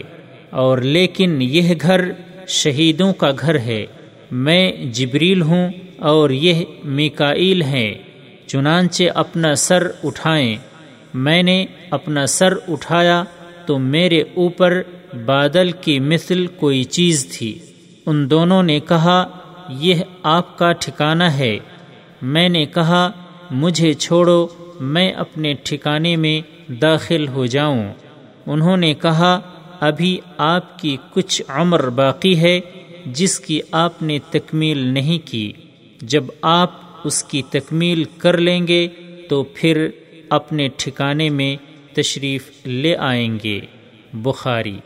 اور 0.50 0.78
لیکن 0.78 1.38
یہ 1.42 1.74
گھر 1.80 2.10
شہیدوں 2.48 3.12
کا 3.12 3.30
گھر 3.40 3.58
ہے۔ 3.58 3.84
میں 4.30 4.72
جبریل 4.84 5.42
ہوں 5.42 5.68
اور 5.98 6.30
یہ 6.30 6.64
میکائیل 6.84 7.62
ہیں، 7.62 7.94
چنانچہ 8.46 9.04
اپنا 9.14 9.54
سر 9.54 9.86
اٹھائیں۔ 10.04 10.56
میں 11.14 11.42
نے 11.42 11.66
اپنا 11.90 12.26
سر 12.26 12.54
اٹھایا 12.68 13.24
تو 13.66 13.78
میرے 13.78 14.22
اوپر 14.34 14.82
بادل 15.24 15.70
کی 15.70 16.00
مثل 16.00 16.46
کوئی 16.46 16.84
چیز 16.84 17.36
تھی۔ 17.38 17.58
ان 18.06 18.30
دونوں 18.30 18.62
نے 18.62 18.80
کہا، 18.80 19.28
یہ 19.68 19.94
آپ 20.22 20.58
کا 20.58 20.72
ٹھکانہ 20.72 21.24
ہے۔ 21.24 21.58
میں 22.22 22.48
نے 22.48 22.66
کہا، 22.66 23.10
مجھے 23.50 23.92
چھوڑو، 23.92 24.46
میں 24.80 25.12
اپنے 25.12 25.54
ٹھکانے 25.62 26.16
میں 26.16 26.70
داخل 26.72 27.28
ہو 27.28 27.46
جاؤں۔ 27.46 27.92
انہوں 28.46 28.76
نے 28.76 28.94
کہا، 28.94 29.40
ابھی 29.80 30.20
آپ 30.36 30.78
کی 30.78 30.96
کچھ 31.14 31.42
عمر 31.48 31.88
باقی 31.88 32.40
ہے 32.40 32.60
جس 33.06 33.40
کی 33.40 33.60
آپ 33.72 34.02
نے 34.02 34.18
تکمیل 34.30 34.78
نہیں 34.78 35.26
کی۔ 35.26 35.52
جب 36.02 36.24
آپ 36.42 36.70
اس 37.04 37.24
کی 37.24 37.42
تکمیل 37.50 38.04
کر 38.18 38.38
لیں 38.38 38.66
گے 38.66 38.88
تو 39.28 39.44
پھر 39.54 39.88
اپنے 40.30 40.68
ٹھکانے 40.76 41.28
میں 41.28 41.56
تشریف 41.94 42.66
لے 42.66 42.96
آئیں 42.96 43.38
گے۔ 43.44 43.60
بخاری۔ 44.12 44.78